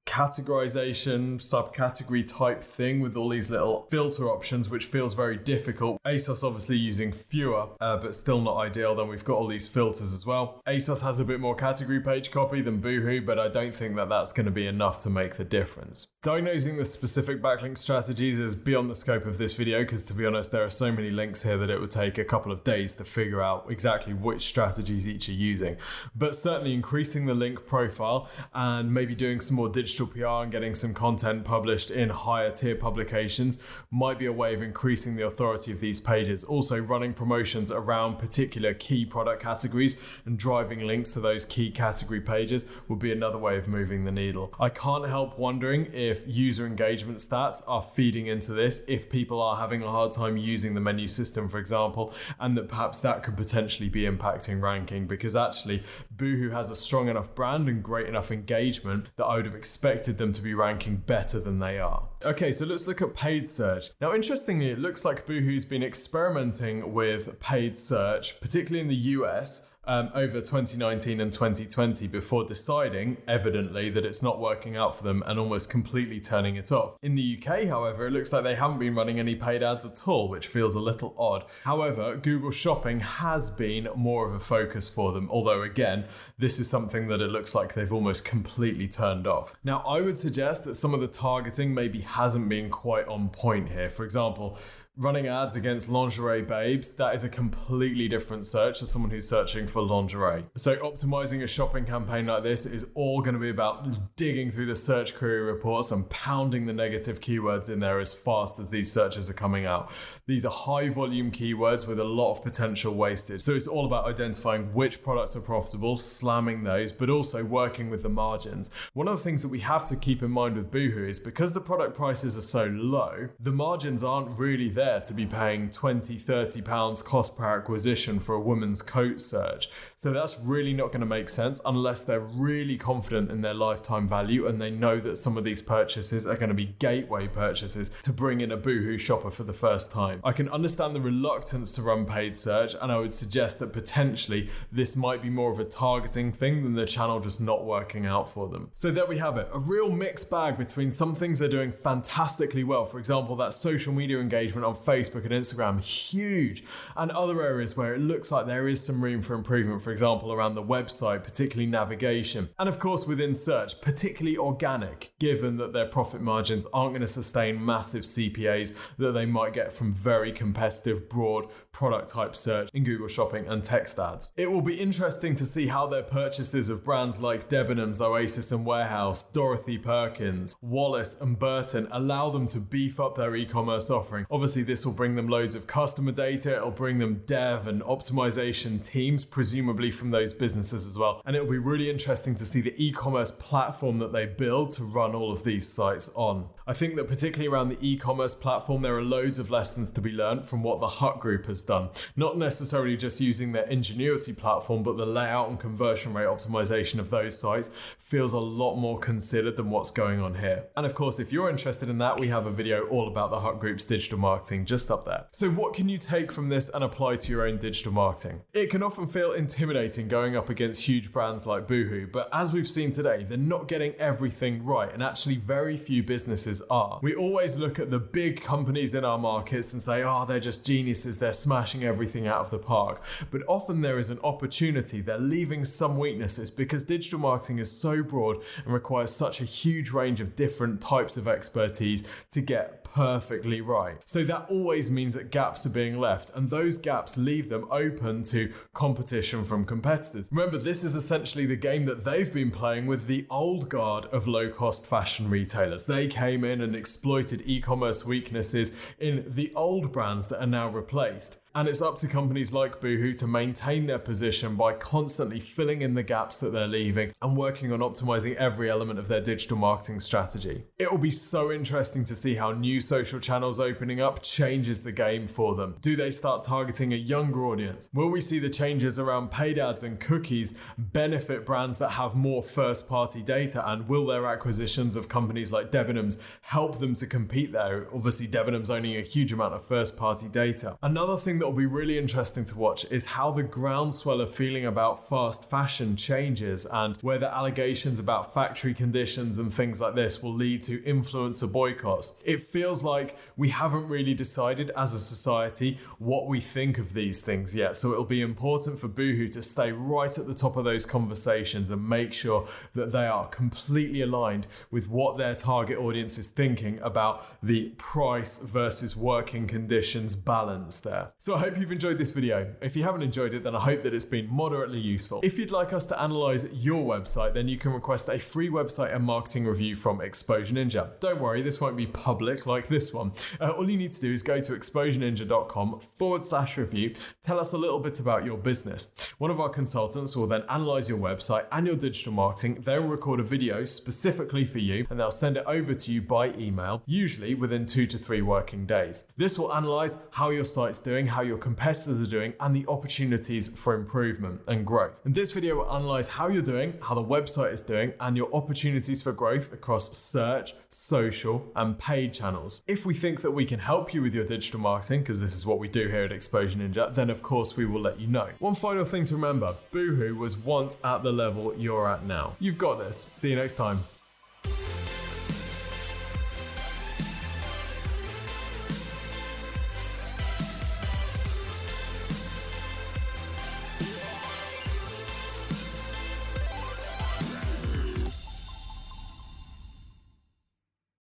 categorization, 0.07 1.35
subcategory 1.35 2.25
type 2.25 2.63
thing 2.63 3.01
with 3.01 3.15
all 3.15 3.29
these 3.29 3.51
little 3.51 3.85
filter 3.91 4.29
options, 4.31 4.69
which 4.69 4.85
feels 4.85 5.13
very 5.13 5.37
difficult. 5.37 6.01
ASOS 6.05 6.43
obviously 6.43 6.77
using 6.77 7.11
fewer, 7.11 7.67
uh, 7.81 7.97
but 7.97 8.15
still 8.15 8.41
not 8.41 8.57
ideal. 8.57 8.95
Then 8.95 9.09
we've 9.09 9.23
got 9.23 9.37
all 9.37 9.47
these 9.47 9.67
filters 9.67 10.13
as 10.13 10.25
well. 10.25 10.61
ASOS 10.65 11.03
has 11.03 11.19
a 11.19 11.25
bit 11.25 11.39
more 11.39 11.53
category 11.53 11.99
page 11.99 12.31
copy 12.31 12.61
than 12.61 12.79
Boohoo, 12.79 13.21
but 13.21 13.37
I 13.37 13.49
don't 13.49 13.73
think 13.73 13.95
that 13.97 14.07
that's 14.09 14.31
going 14.31 14.45
to 14.45 14.51
be 14.51 14.65
enough 14.65 14.97
to 14.99 15.09
make 15.09 15.35
the 15.35 15.43
difference. 15.43 16.07
Diagnosing 16.23 16.77
the 16.77 16.85
specific 16.85 17.41
backlink 17.41 17.77
strategies 17.77 18.39
is 18.39 18.55
beyond 18.55 18.89
the 18.89 18.95
scope 18.95 19.25
of 19.25 19.37
this 19.37 19.55
video 19.55 19.79
because, 19.79 20.05
to 20.07 20.13
be 20.13 20.25
honest, 20.25 20.51
there 20.51 20.63
are 20.63 20.69
so 20.69 20.91
many 20.91 21.11
links 21.11 21.43
here 21.43 21.57
that 21.57 21.69
it 21.69 21.79
would 21.79 21.91
take 21.91 22.17
a 22.17 22.25
couple 22.25 22.51
of 22.51 22.63
days 22.63 22.95
to 22.95 23.03
figure 23.03 23.41
out 23.41 23.67
exactly 23.69 24.13
which 24.13 24.41
strategies 24.41 25.07
each 25.07 25.27
are 25.29 25.33
using. 25.33 25.77
But 26.15 26.35
certainly 26.35 26.73
increasing 26.73 27.25
the 27.25 27.33
link 27.33 27.65
profile 27.65 28.29
and 28.53 28.93
maybe 28.93 29.13
doing 29.13 29.39
some 29.39 29.57
more 29.57 29.69
digital 29.69 29.96
PR 30.05 30.43
and 30.43 30.51
getting 30.51 30.75
some 30.75 30.93
content 30.93 31.43
published 31.43 31.89
in 31.89 32.09
higher 32.09 32.51
tier 32.51 32.75
publications 32.75 33.57
might 33.89 34.19
be 34.19 34.27
a 34.27 34.31
way 34.31 34.53
of 34.53 34.61
increasing 34.61 35.15
the 35.15 35.25
authority 35.25 35.71
of 35.71 35.79
these 35.79 35.99
pages. 35.99 36.43
Also, 36.43 36.79
running 36.79 37.13
promotions 37.13 37.71
around 37.71 38.19
particular 38.19 38.75
key 38.75 39.05
product 39.05 39.41
categories 39.41 39.95
and 40.25 40.37
driving 40.37 40.85
links 40.85 41.13
to 41.13 41.19
those 41.19 41.45
key 41.45 41.71
category 41.71 42.21
pages 42.21 42.67
would 42.87 42.99
be 42.99 43.11
another 43.11 43.39
way 43.39 43.57
of 43.57 43.67
moving 43.67 44.03
the 44.03 44.11
needle. 44.11 44.53
I 44.59 44.69
can't 44.69 45.07
help 45.07 45.39
wondering 45.39 45.87
if 45.93 46.27
user 46.27 46.67
engagement 46.67 47.17
stats 47.17 47.63
are 47.67 47.81
feeding 47.81 48.27
into 48.27 48.53
this, 48.53 48.85
if 48.87 49.09
people 49.09 49.41
are 49.41 49.55
having 49.55 49.81
a 49.81 49.89
hard 49.89 50.11
time 50.11 50.37
using 50.37 50.75
the 50.75 50.81
menu 50.81 51.07
system, 51.07 51.49
for 51.49 51.57
example, 51.57 52.13
and 52.39 52.55
that 52.55 52.67
perhaps 52.67 52.99
that 52.99 53.23
could 53.23 53.35
potentially 53.35 53.89
be 53.89 54.03
impacting 54.03 54.61
ranking 54.61 55.07
because 55.07 55.35
actually 55.35 55.81
Boohoo 56.11 56.49
has 56.49 56.69
a 56.69 56.75
strong 56.75 57.07
enough 57.07 57.33
brand 57.33 57.67
and 57.67 57.81
great 57.81 58.07
enough 58.07 58.31
engagement 58.31 59.09
that 59.15 59.25
I 59.25 59.37
would 59.37 59.45
have 59.45 59.55
expected 59.55 59.86
them 60.17 60.31
to 60.33 60.41
be 60.41 60.53
ranking 60.53 60.97
better 60.97 61.39
than 61.39 61.59
they 61.59 61.79
are. 61.79 62.07
Okay, 62.25 62.51
so 62.51 62.65
let's 62.65 62.87
look 62.87 63.01
at 63.01 63.15
paid 63.15 63.47
search. 63.47 63.89
Now, 64.01 64.13
interestingly, 64.13 64.69
it 64.69 64.79
looks 64.79 65.05
like 65.05 65.25
Boohoo's 65.25 65.65
been 65.65 65.83
experimenting 65.83 66.93
with 66.93 67.39
paid 67.39 67.77
search, 67.77 68.39
particularly 68.39 68.81
in 68.81 68.87
the 68.87 68.95
US, 69.17 69.66
um, 69.87 70.11
over 70.13 70.39
2019 70.41 71.19
and 71.21 71.31
2020 71.31 72.07
before 72.07 72.45
deciding, 72.45 73.17
evidently, 73.27 73.89
that 73.89 74.05
it's 74.05 74.21
not 74.21 74.39
working 74.39 74.75
out 74.75 74.95
for 74.95 75.03
them 75.03 75.23
and 75.25 75.39
almost 75.39 75.69
completely 75.69 76.19
turning 76.19 76.55
it 76.57 76.71
off. 76.71 76.97
In 77.01 77.15
the 77.15 77.37
UK, 77.37 77.63
however, 77.65 78.07
it 78.07 78.11
looks 78.11 78.33
like 78.33 78.43
they 78.43 78.55
haven't 78.55 78.79
been 78.79 78.95
running 78.95 79.19
any 79.19 79.35
paid 79.35 79.63
ads 79.63 79.85
at 79.85 80.07
all, 80.07 80.27
which 80.29 80.47
feels 80.47 80.75
a 80.75 80.79
little 80.79 81.15
odd. 81.17 81.45
However, 81.63 82.15
Google 82.17 82.51
Shopping 82.51 82.99
has 82.99 83.49
been 83.49 83.87
more 83.95 84.27
of 84.27 84.33
a 84.33 84.39
focus 84.39 84.89
for 84.89 85.13
them, 85.13 85.29
although, 85.31 85.61
again, 85.61 86.05
this 86.37 86.59
is 86.59 86.69
something 86.69 87.07
that 87.07 87.21
it 87.21 87.29
looks 87.29 87.55
like 87.55 87.73
they've 87.73 87.93
almost 87.93 88.25
completely 88.25 88.87
turned 88.87 89.25
off. 89.25 89.55
Now, 89.63 89.79
I 89.87 90.01
would 90.01 90.17
suggest 90.17 90.65
that 90.65 90.75
some 90.75 90.93
of 90.93 90.99
the 90.99 91.07
targeting 91.07 91.73
maybe 91.73 92.01
hasn't 92.01 92.49
been 92.49 92.69
quite 92.69 93.07
on 93.07 93.29
point 93.29 93.69
here. 93.69 93.89
For 93.89 94.03
example, 94.03 94.57
running 94.97 95.27
ads 95.27 95.55
against 95.55 95.89
lingerie 95.89 96.41
babes, 96.41 96.93
that 96.93 97.13
is 97.13 97.23
a 97.23 97.29
completely 97.29 98.07
different 98.07 98.45
search 98.45 98.79
to 98.79 98.87
someone 98.87 99.11
who's 99.11 99.29
searching 99.29 99.67
for 99.67 99.81
lingerie. 99.81 100.43
So, 100.55 100.75
optimizing 100.77 101.43
a 101.43 101.47
shopping 101.47 101.85
campaign 101.85 102.25
like 102.25 102.43
this 102.43 102.65
is 102.65 102.85
all 102.95 103.21
going 103.21 103.35
to 103.35 103.39
be 103.39 103.49
about 103.49 104.15
digging 104.15 104.49
through 104.49 104.65
the 104.65 104.75
search 104.75 105.15
query 105.15 105.41
reports 105.41 105.91
and 105.91 106.09
pounding 106.09 106.65
the 106.65 106.73
negative 106.73 107.21
keywords 107.21 107.69
in 107.69 107.79
there 107.79 107.99
as 107.99 108.13
fast 108.13 108.59
as 108.59 108.69
these 108.69 108.91
searches 108.91 109.29
are 109.29 109.33
coming 109.33 109.65
out. 109.65 109.91
These 110.25 110.45
are 110.45 110.51
high 110.51 110.89
volume 110.89 111.31
keywords 111.31 111.87
with 111.87 111.99
a 111.99 112.03
lot 112.03 112.31
of 112.31 112.43
potential 112.43 112.95
wasted. 112.95 113.41
So, 113.41 113.53
it's 113.53 113.67
all 113.67 113.85
about 113.85 114.07
identifying 114.07 114.73
which 114.73 115.03
products 115.03 115.35
are 115.35 115.41
profitable, 115.41 115.95
slamming 115.95 116.63
those, 116.63 116.91
but 116.91 117.09
also 117.09 117.43
working 117.43 117.91
with 117.91 118.01
the 118.01 118.09
margins. 118.09 118.71
One 118.93 119.07
of 119.07 119.17
the 119.17 119.23
things 119.23 119.43
that 119.43 119.49
we 119.49 119.59
have 119.59 119.85
to 119.85 119.95
keep 119.95 120.23
in 120.23 120.31
mind 120.31 120.55
with 120.55 120.71
Boohoo 120.71 121.07
is 121.07 121.19
because 121.19 121.53
the 121.53 121.61
product 121.61 121.95
prices 121.95 122.35
are 122.35 122.41
so 122.41 122.65
low, 122.65 123.27
the 123.39 123.51
margins 123.51 124.03
aren't 124.03 124.39
really 124.39 124.69
there 124.69 124.86
there 124.87 125.01
to 125.01 125.13
be 125.13 125.25
paying 125.25 125.67
20, 125.69 126.17
30 126.17 126.61
pounds 126.61 127.01
cost 127.01 127.35
per 127.35 127.57
acquisition 127.57 128.19
for 128.19 128.35
a 128.35 128.39
woman's 128.39 128.81
coat 128.81 129.19
search. 129.19 129.69
So 129.95 130.13
that's 130.13 130.39
really 130.39 130.71
not 130.71 130.91
going 130.93 131.01
to 131.01 131.05
make 131.05 131.27
sense 131.27 131.59
unless 131.65 132.05
they're 132.05 132.21
really 132.21 132.77
confident 132.77 133.29
in 133.29 133.41
their 133.41 133.53
lifetime 133.53 134.07
value 134.07 134.47
and 134.47 134.61
they 134.61 134.71
know 134.71 134.97
that 134.99 135.17
some 135.17 135.37
of 135.37 135.43
these 135.43 135.61
purchases 135.61 136.25
are 136.25 136.35
going 136.35 136.49
to 136.49 136.55
be 136.55 136.67
gateway 136.79 137.27
purchases 137.27 137.91
to 138.03 138.13
bring 138.13 138.39
in 138.39 138.51
a 138.51 138.57
Boohoo 138.57 138.97
shopper 138.97 139.29
for 139.29 139.43
the 139.43 139.53
first 139.53 139.91
time. 139.91 140.21
I 140.23 140.31
can 140.31 140.47
understand 140.49 140.95
the 140.95 141.01
reluctance 141.01 141.73
to 141.73 141.81
run 141.81 142.05
paid 142.05 142.33
search, 142.35 142.75
and 142.81 142.89
I 142.89 142.97
would 142.97 143.13
suggest 143.13 143.59
that 143.59 143.73
potentially 143.73 144.49
this 144.71 144.95
might 144.95 145.21
be 145.21 145.29
more 145.29 145.51
of 145.51 145.59
a 145.59 145.65
targeting 145.65 146.31
thing 146.31 146.63
than 146.63 146.75
the 146.75 146.85
channel 146.85 147.19
just 147.19 147.41
not 147.41 147.65
working 147.65 148.05
out 148.05 148.29
for 148.29 148.47
them. 148.47 148.69
So 148.73 148.91
there 148.91 149.05
we 149.05 149.17
have 149.17 149.37
it 149.37 149.49
a 149.51 149.59
real 149.59 149.91
mixed 149.91 150.31
bag 150.31 150.57
between 150.57 150.91
some 150.91 151.13
things 151.13 151.39
they're 151.39 151.49
doing 151.49 151.73
fantastically 151.73 152.63
well. 152.63 152.85
For 152.85 152.99
example, 152.99 153.35
that 153.37 153.53
social 153.53 153.91
media 153.91 154.19
engagement 154.19 154.65
on 154.65 154.76
Facebook 154.85 155.23
and 155.23 155.31
Instagram, 155.31 155.81
huge, 155.81 156.63
and 156.95 157.11
other 157.11 157.41
areas 157.41 157.75
where 157.75 157.93
it 157.93 158.01
looks 158.01 158.31
like 158.31 158.45
there 158.45 158.67
is 158.67 158.83
some 158.83 159.03
room 159.03 159.21
for 159.21 159.33
improvement, 159.33 159.81
for 159.81 159.91
example, 159.91 160.31
around 160.31 160.55
the 160.55 160.63
website, 160.63 161.23
particularly 161.23 161.69
navigation. 161.69 162.49
And 162.59 162.69
of 162.69 162.79
course, 162.79 163.05
within 163.07 163.33
search, 163.33 163.79
particularly 163.81 164.37
organic, 164.37 165.11
given 165.19 165.57
that 165.57 165.73
their 165.73 165.87
profit 165.87 166.21
margins 166.21 166.65
aren't 166.73 166.91
going 166.91 167.01
to 167.01 167.07
sustain 167.07 167.63
massive 167.63 168.03
CPAs 168.03 168.73
that 168.97 169.11
they 169.11 169.25
might 169.25 169.53
get 169.53 169.71
from 169.73 169.93
very 169.93 170.31
competitive, 170.31 171.09
broad 171.09 171.47
product 171.71 172.09
type 172.09 172.35
search 172.35 172.69
in 172.73 172.83
Google 172.83 173.07
Shopping 173.07 173.47
and 173.47 173.63
text 173.63 173.99
ads. 173.99 174.31
It 174.35 174.51
will 174.51 174.61
be 174.61 174.75
interesting 174.75 175.35
to 175.35 175.45
see 175.45 175.67
how 175.67 175.87
their 175.87 176.03
purchases 176.03 176.69
of 176.69 176.83
brands 176.83 177.21
like 177.21 177.49
Debenhams, 177.49 178.01
Oasis 178.01 178.51
and 178.51 178.65
Warehouse, 178.65 179.23
Dorothy 179.25 179.77
Perkins, 179.77 180.55
Wallis 180.61 181.21
and 181.21 181.37
Burton 181.37 181.87
allow 181.91 182.29
them 182.29 182.47
to 182.47 182.59
beef 182.59 182.99
up 182.99 183.15
their 183.15 183.35
e-commerce 183.35 183.89
offering. 183.89 184.25
Obviously, 184.31 184.56
this 184.63 184.85
will 184.85 184.93
bring 184.93 185.15
them 185.15 185.27
loads 185.27 185.55
of 185.55 185.67
customer 185.67 186.11
data, 186.11 186.55
it'll 186.55 186.71
bring 186.71 186.99
them 186.99 187.21
dev 187.25 187.67
and 187.67 187.81
optimization 187.83 188.83
teams, 188.85 189.25
presumably 189.25 189.91
from 189.91 190.11
those 190.11 190.33
businesses 190.33 190.85
as 190.85 190.97
well. 190.97 191.21
And 191.25 191.35
it'll 191.35 191.49
be 191.49 191.57
really 191.57 191.89
interesting 191.89 192.35
to 192.35 192.45
see 192.45 192.61
the 192.61 192.73
e-commerce 192.77 193.31
platform 193.31 193.97
that 193.97 194.13
they 194.13 194.25
build 194.25 194.71
to 194.71 194.83
run 194.83 195.15
all 195.15 195.31
of 195.31 195.43
these 195.43 195.67
sites 195.67 196.09
on. 196.15 196.49
I 196.65 196.73
think 196.73 196.95
that 196.97 197.07
particularly 197.07 197.47
around 197.47 197.69
the 197.69 197.77
e-commerce 197.81 198.35
platform, 198.35 198.81
there 198.81 198.97
are 198.97 199.01
loads 199.01 199.39
of 199.39 199.49
lessons 199.49 199.89
to 199.91 200.01
be 200.01 200.11
learned 200.11 200.45
from 200.45 200.63
what 200.63 200.79
the 200.79 200.87
Hut 200.87 201.19
Group 201.19 201.45
has 201.45 201.61
done. 201.61 201.89
Not 202.15 202.37
necessarily 202.37 202.97
just 202.97 203.21
using 203.21 203.51
their 203.51 203.65
Ingenuity 203.67 204.33
platform, 204.33 204.83
but 204.83 204.97
the 204.97 205.05
layout 205.05 205.49
and 205.49 205.59
conversion 205.59 206.13
rate 206.13 206.27
optimization 206.27 206.99
of 206.99 207.09
those 207.09 207.39
sites 207.39 207.69
feels 207.97 208.33
a 208.33 208.39
lot 208.39 208.75
more 208.75 208.97
considered 208.99 209.55
than 209.57 209.69
what's 209.69 209.91
going 209.91 210.21
on 210.21 210.35
here. 210.35 210.65
And 210.75 210.85
of 210.85 210.95
course, 210.95 211.19
if 211.19 211.31
you're 211.31 211.49
interested 211.49 211.89
in 211.89 211.97
that, 211.99 212.19
we 212.19 212.27
have 212.29 212.45
a 212.45 212.51
video 212.51 212.87
all 212.87 213.07
about 213.07 213.29
the 213.29 213.39
Hut 213.39 213.59
Group's 213.59 213.85
digital 213.85 214.17
marketing 214.17 214.46
just 214.65 214.89
up 214.91 215.05
there. 215.05 215.25
So 215.31 215.49
what 215.49 215.73
can 215.73 215.89
you 215.89 215.97
take 215.97 216.31
from 216.31 216.49
this 216.49 216.69
and 216.69 216.83
apply 216.83 217.15
to 217.17 217.31
your 217.31 217.47
own 217.47 217.57
digital 217.57 217.91
marketing? 217.91 218.41
It 218.53 218.69
can 218.69 218.83
often 218.83 219.07
feel 219.07 219.33
intimidating 219.33 220.07
going 220.07 220.35
up 220.35 220.49
against 220.49 220.85
huge 220.85 221.11
brands 221.11 221.45
like 221.45 221.67
Boohoo, 221.67 222.07
but 222.07 222.29
as 222.31 222.53
we've 222.53 222.67
seen 222.67 222.91
today, 222.91 223.23
they're 223.23 223.37
not 223.37 223.67
getting 223.67 223.93
everything 223.95 224.63
right, 224.63 224.91
and 224.93 225.03
actually 225.03 225.35
very 225.35 225.77
few 225.77 226.03
businesses 226.03 226.61
are. 226.69 226.99
We 227.01 227.15
always 227.15 227.57
look 227.57 227.79
at 227.79 227.91
the 227.91 227.99
big 227.99 228.41
companies 228.41 228.95
in 228.95 229.03
our 229.03 229.17
markets 229.17 229.73
and 229.73 229.81
say, 229.81 230.03
oh, 230.03 230.25
they're 230.25 230.39
just 230.39 230.65
geniuses, 230.65 231.19
they're 231.19 231.33
smashing 231.33 231.83
everything 231.83 232.27
out 232.27 232.41
of 232.41 232.49
the 232.49 232.59
park. 232.59 233.03
But 233.31 233.41
often 233.47 233.81
there 233.81 233.99
is 233.99 234.09
an 234.09 234.19
opportunity, 234.23 235.01
they're 235.01 235.17
leaving 235.17 235.65
some 235.65 235.97
weaknesses 235.97 236.51
because 236.51 236.83
digital 236.83 237.19
marketing 237.19 237.59
is 237.59 237.71
so 237.71 238.03
broad 238.03 238.37
and 238.63 238.73
requires 238.73 239.13
such 239.13 239.41
a 239.41 239.45
huge 239.45 239.91
range 239.91 240.21
of 240.21 240.35
different 240.35 240.81
types 240.81 241.17
of 241.17 241.27
expertise 241.27 242.03
to 242.31 242.41
get 242.41 242.83
perfectly 242.97 243.61
right. 243.61 244.01
So 244.09 244.23
that 244.23 244.47
always 244.49 244.89
means 244.89 245.13
that 245.13 245.29
gaps 245.29 245.67
are 245.67 245.69
being 245.69 245.99
left, 245.99 246.31
and 246.33 246.49
those 246.49 246.79
gaps 246.79 247.15
leave 247.15 247.47
them 247.47 247.67
open 247.69 248.23
to 248.23 248.51
competition 248.73 249.43
from 249.43 249.65
competitors. 249.65 250.29
Remember, 250.31 250.57
this 250.57 250.83
is 250.83 250.95
essentially 250.95 251.45
the 251.45 251.55
game 251.55 251.85
that 251.85 252.03
they've 252.03 252.33
been 252.33 252.49
playing 252.49 252.87
with 252.87 253.05
the 253.05 253.27
old 253.29 253.69
guard 253.69 254.05
of 254.05 254.27
low 254.27 254.49
cost 254.49 254.89
fashion 254.89 255.29
retailers. 255.29 255.85
They 255.85 256.07
came 256.07 256.43
in 256.43 256.59
and 256.61 256.75
exploited 256.75 257.43
e 257.45 257.61
commerce 257.61 258.03
weaknesses 258.03 258.71
in 258.97 259.25
the 259.27 259.53
old 259.55 259.91
brands 259.91 260.27
that 260.29 260.41
are 260.41 260.47
now 260.47 260.67
replaced. 260.67 261.39
And 261.57 261.67
it's 261.67 261.81
up 261.81 261.97
to 261.97 262.07
companies 262.07 262.53
like 262.53 262.79
Boohoo 262.79 263.13
to 263.13 263.25
maintain 263.25 263.87
their 263.87 263.97
position 263.97 264.55
by 264.55 264.73
constantly 264.73 265.39
filling 265.39 265.81
in 265.81 265.95
the 265.95 266.03
gaps 266.03 266.39
that 266.41 266.53
they're 266.53 266.67
leaving 266.67 267.11
and 267.19 267.35
working 267.35 267.73
on 267.73 267.79
optimizing 267.79 268.35
every 268.35 268.69
element 268.69 268.99
of 268.99 269.07
their 269.07 269.21
digital 269.21 269.57
marketing 269.57 269.99
strategy. 269.99 270.65
It 270.77 270.91
will 270.91 270.99
be 270.99 271.09
so 271.09 271.51
interesting 271.51 272.03
to 272.03 272.13
see 272.13 272.35
how 272.35 272.51
new 272.51 272.79
social 272.79 273.19
channels 273.19 273.59
opening 273.59 274.01
up 274.01 274.21
changes 274.21 274.83
the 274.83 274.91
game 274.91 275.25
for 275.25 275.55
them. 275.55 275.77
Do 275.81 275.95
they 275.95 276.11
start 276.11 276.43
targeting 276.43 276.93
a 276.93 276.95
younger 276.95 277.47
audience? 277.47 277.89
Will 277.91 278.09
we 278.09 278.21
see 278.21 278.37
the 278.37 278.51
changes 278.51 278.99
around 278.99 279.31
paid 279.31 279.57
ads 279.57 279.81
and 279.81 279.99
cookies 279.99 280.63
benefit 280.77 281.43
brands 281.43 281.79
that 281.79 281.89
have 281.89 282.13
more 282.13 282.43
first 282.43 282.87
party 282.87 283.23
data? 283.23 283.67
And 283.67 283.89
will 283.89 284.05
their 284.05 284.27
acquisitions 284.27 284.95
of 284.95 285.09
companies 285.09 285.51
like 285.51 285.71
Debenhams 285.71 286.21
help 286.41 286.77
them 286.77 286.93
to 286.93 287.07
compete 287.07 287.51
there? 287.51 287.87
Obviously, 287.91 288.27
Debenhams 288.27 288.69
owning 288.69 288.95
a 288.97 289.01
huge 289.01 289.33
amount 289.33 289.55
of 289.55 289.65
first 289.65 289.97
party 289.97 290.27
data. 290.27 290.77
Another 290.83 291.17
thing 291.17 291.39
that 291.39 291.46
will 291.47 291.53
be 291.53 291.65
really 291.65 291.97
interesting 291.97 292.43
to 292.45 292.57
watch 292.57 292.85
is 292.91 293.05
how 293.05 293.31
the 293.31 293.43
groundswell 293.43 294.21
of 294.21 294.29
feeling 294.29 294.65
about 294.65 295.07
fast 295.07 295.49
fashion 295.49 295.95
changes 295.95 296.65
and 296.71 296.97
whether 297.01 297.27
allegations 297.27 297.99
about 297.99 298.33
factory 298.33 298.73
conditions 298.73 299.37
and 299.37 299.51
things 299.53 299.79
like 299.81 299.95
this 299.95 300.21
will 300.21 300.33
lead 300.33 300.61
to 300.63 300.79
influencer 300.81 301.51
boycotts. 301.51 302.17
It 302.25 302.41
feels 302.41 302.83
like 302.83 303.17
we 303.37 303.49
haven't 303.49 303.87
really 303.87 304.13
decided 304.13 304.71
as 304.75 304.93
a 304.93 304.99
society 304.99 305.77
what 305.99 306.27
we 306.27 306.39
think 306.39 306.77
of 306.77 306.93
these 306.93 307.21
things 307.21 307.55
yet. 307.55 307.77
So 307.77 307.91
it'll 307.91 308.03
be 308.03 308.21
important 308.21 308.79
for 308.79 308.87
Boohoo 308.87 309.29
to 309.29 309.41
stay 309.41 309.71
right 309.71 310.17
at 310.17 310.27
the 310.27 310.33
top 310.33 310.57
of 310.57 310.65
those 310.65 310.85
conversations 310.85 311.71
and 311.71 311.87
make 311.87 312.13
sure 312.13 312.47
that 312.73 312.91
they 312.91 313.07
are 313.07 313.27
completely 313.27 314.01
aligned 314.01 314.47
with 314.69 314.89
what 314.89 315.17
their 315.17 315.35
target 315.35 315.77
audience 315.77 316.17
is 316.17 316.27
thinking 316.27 316.79
about 316.81 317.23
the 317.41 317.69
price 317.77 318.39
versus 318.39 318.95
working 318.95 319.47
conditions 319.47 320.15
balance 320.15 320.79
there. 320.79 321.11
I 321.35 321.39
hope 321.39 321.57
you've 321.57 321.71
enjoyed 321.71 321.97
this 321.97 322.11
video. 322.11 322.53
If 322.61 322.75
you 322.75 322.83
haven't 322.83 323.01
enjoyed 323.01 323.33
it, 323.33 323.43
then 323.43 323.55
I 323.55 323.59
hope 323.59 323.81
that 323.83 323.93
it's 323.93 324.05
been 324.05 324.27
moderately 324.29 324.79
useful. 324.79 325.19
If 325.23 325.37
you'd 325.37 325.51
like 325.51 325.73
us 325.73 325.87
to 325.87 326.01
analyze 326.01 326.47
your 326.53 326.85
website, 326.85 327.33
then 327.33 327.47
you 327.47 327.57
can 327.57 327.73
request 327.73 328.07
a 328.09 328.19
free 328.19 328.49
website 328.49 328.95
and 328.95 329.03
marketing 329.03 329.45
review 329.45 329.75
from 329.75 329.99
Exposure 329.99 330.53
Ninja. 330.53 330.99
Don't 330.99 331.19
worry, 331.19 331.41
this 331.41 331.59
won't 331.59 331.75
be 331.75 331.87
public 331.87 332.45
like 332.45 332.67
this 332.67 332.93
one. 332.93 333.11
Uh, 333.41 333.49
all 333.49 333.69
you 333.69 333.77
need 333.77 333.91
to 333.91 334.01
do 334.01 334.13
is 334.13 334.23
go 334.23 334.39
to 334.39 334.53
exposureninja.com 334.53 335.79
forward 335.79 336.23
slash 336.23 336.57
review, 336.57 336.93
tell 337.21 337.39
us 337.39 337.53
a 337.53 337.57
little 337.57 337.79
bit 337.79 337.99
about 337.99 338.23
your 338.23 338.37
business. 338.37 338.91
One 339.17 339.31
of 339.31 339.39
our 339.39 339.49
consultants 339.49 340.15
will 340.15 340.27
then 340.27 340.43
analyze 340.49 340.87
your 340.87 340.99
website 340.99 341.45
and 341.51 341.65
your 341.65 341.75
digital 341.75 342.13
marketing. 342.13 342.61
They'll 342.61 342.83
record 342.83 343.19
a 343.19 343.23
video 343.23 343.63
specifically 343.63 344.45
for 344.45 344.59
you 344.59 344.85
and 344.89 344.99
they'll 344.99 345.11
send 345.11 345.37
it 345.37 345.43
over 345.47 345.73
to 345.73 345.91
you 345.91 346.01
by 346.01 346.29
email, 346.35 346.83
usually 346.85 347.33
within 347.35 347.65
two 347.65 347.85
to 347.87 347.97
three 347.97 348.21
working 348.21 348.65
days. 348.65 349.07
This 349.17 349.37
will 349.37 349.53
analyze 349.53 349.97
how 350.11 350.29
your 350.29 350.45
site's 350.45 350.79
doing, 350.79 351.07
how 351.17 351.23
your 351.23 351.39
competitors 351.39 351.99
are 351.99 352.05
doing, 352.05 352.31
and 352.41 352.55
the 352.55 352.63
opportunities 352.67 353.49
for 353.49 353.73
improvement 353.73 354.39
and 354.47 354.63
growth. 354.63 355.01
In 355.03 355.13
this 355.13 355.31
video 355.31 355.55
we'll 355.55 355.75
analyze 355.75 356.07
how 356.07 356.27
you're 356.27 356.43
doing, 356.43 356.75
how 356.79 356.93
the 356.93 357.03
website 357.03 357.53
is 357.53 357.63
doing, 357.63 357.91
and 357.99 358.15
your 358.15 358.31
opportunities 358.35 359.01
for 359.01 359.11
growth 359.11 359.51
across 359.51 359.97
search, 359.97 360.53
social, 360.69 361.43
and 361.55 361.79
paid 361.79 362.13
channels. 362.13 362.63
If 362.67 362.85
we 362.85 362.93
think 362.93 363.21
that 363.21 363.31
we 363.31 363.45
can 363.45 363.59
help 363.59 363.95
you 363.95 364.03
with 364.03 364.13
your 364.13 364.25
digital 364.25 364.59
marketing, 364.59 364.99
because 365.01 365.19
this 365.19 365.33
is 365.33 365.43
what 365.43 365.57
we 365.57 365.67
do 365.67 365.87
here 365.87 366.03
at 366.03 366.11
Exposure 366.11 366.59
Ninja, 366.59 366.93
then 366.93 367.09
of 367.09 367.23
course 367.23 367.57
we 367.57 367.65
will 367.65 367.81
let 367.81 367.99
you 367.99 368.05
know. 368.05 368.29
One 368.37 368.53
final 368.53 368.85
thing 368.85 369.03
to 369.05 369.15
remember 369.15 369.55
Boohoo 369.71 370.13
was 370.13 370.37
once 370.37 370.79
at 370.85 371.01
the 371.01 371.11
level 371.11 371.51
you're 371.57 371.89
at 371.89 372.05
now. 372.05 372.35
You've 372.39 372.59
got 372.59 372.77
this. 372.77 373.09
See 373.15 373.31
you 373.31 373.37
next 373.37 373.55
time. 373.55 373.79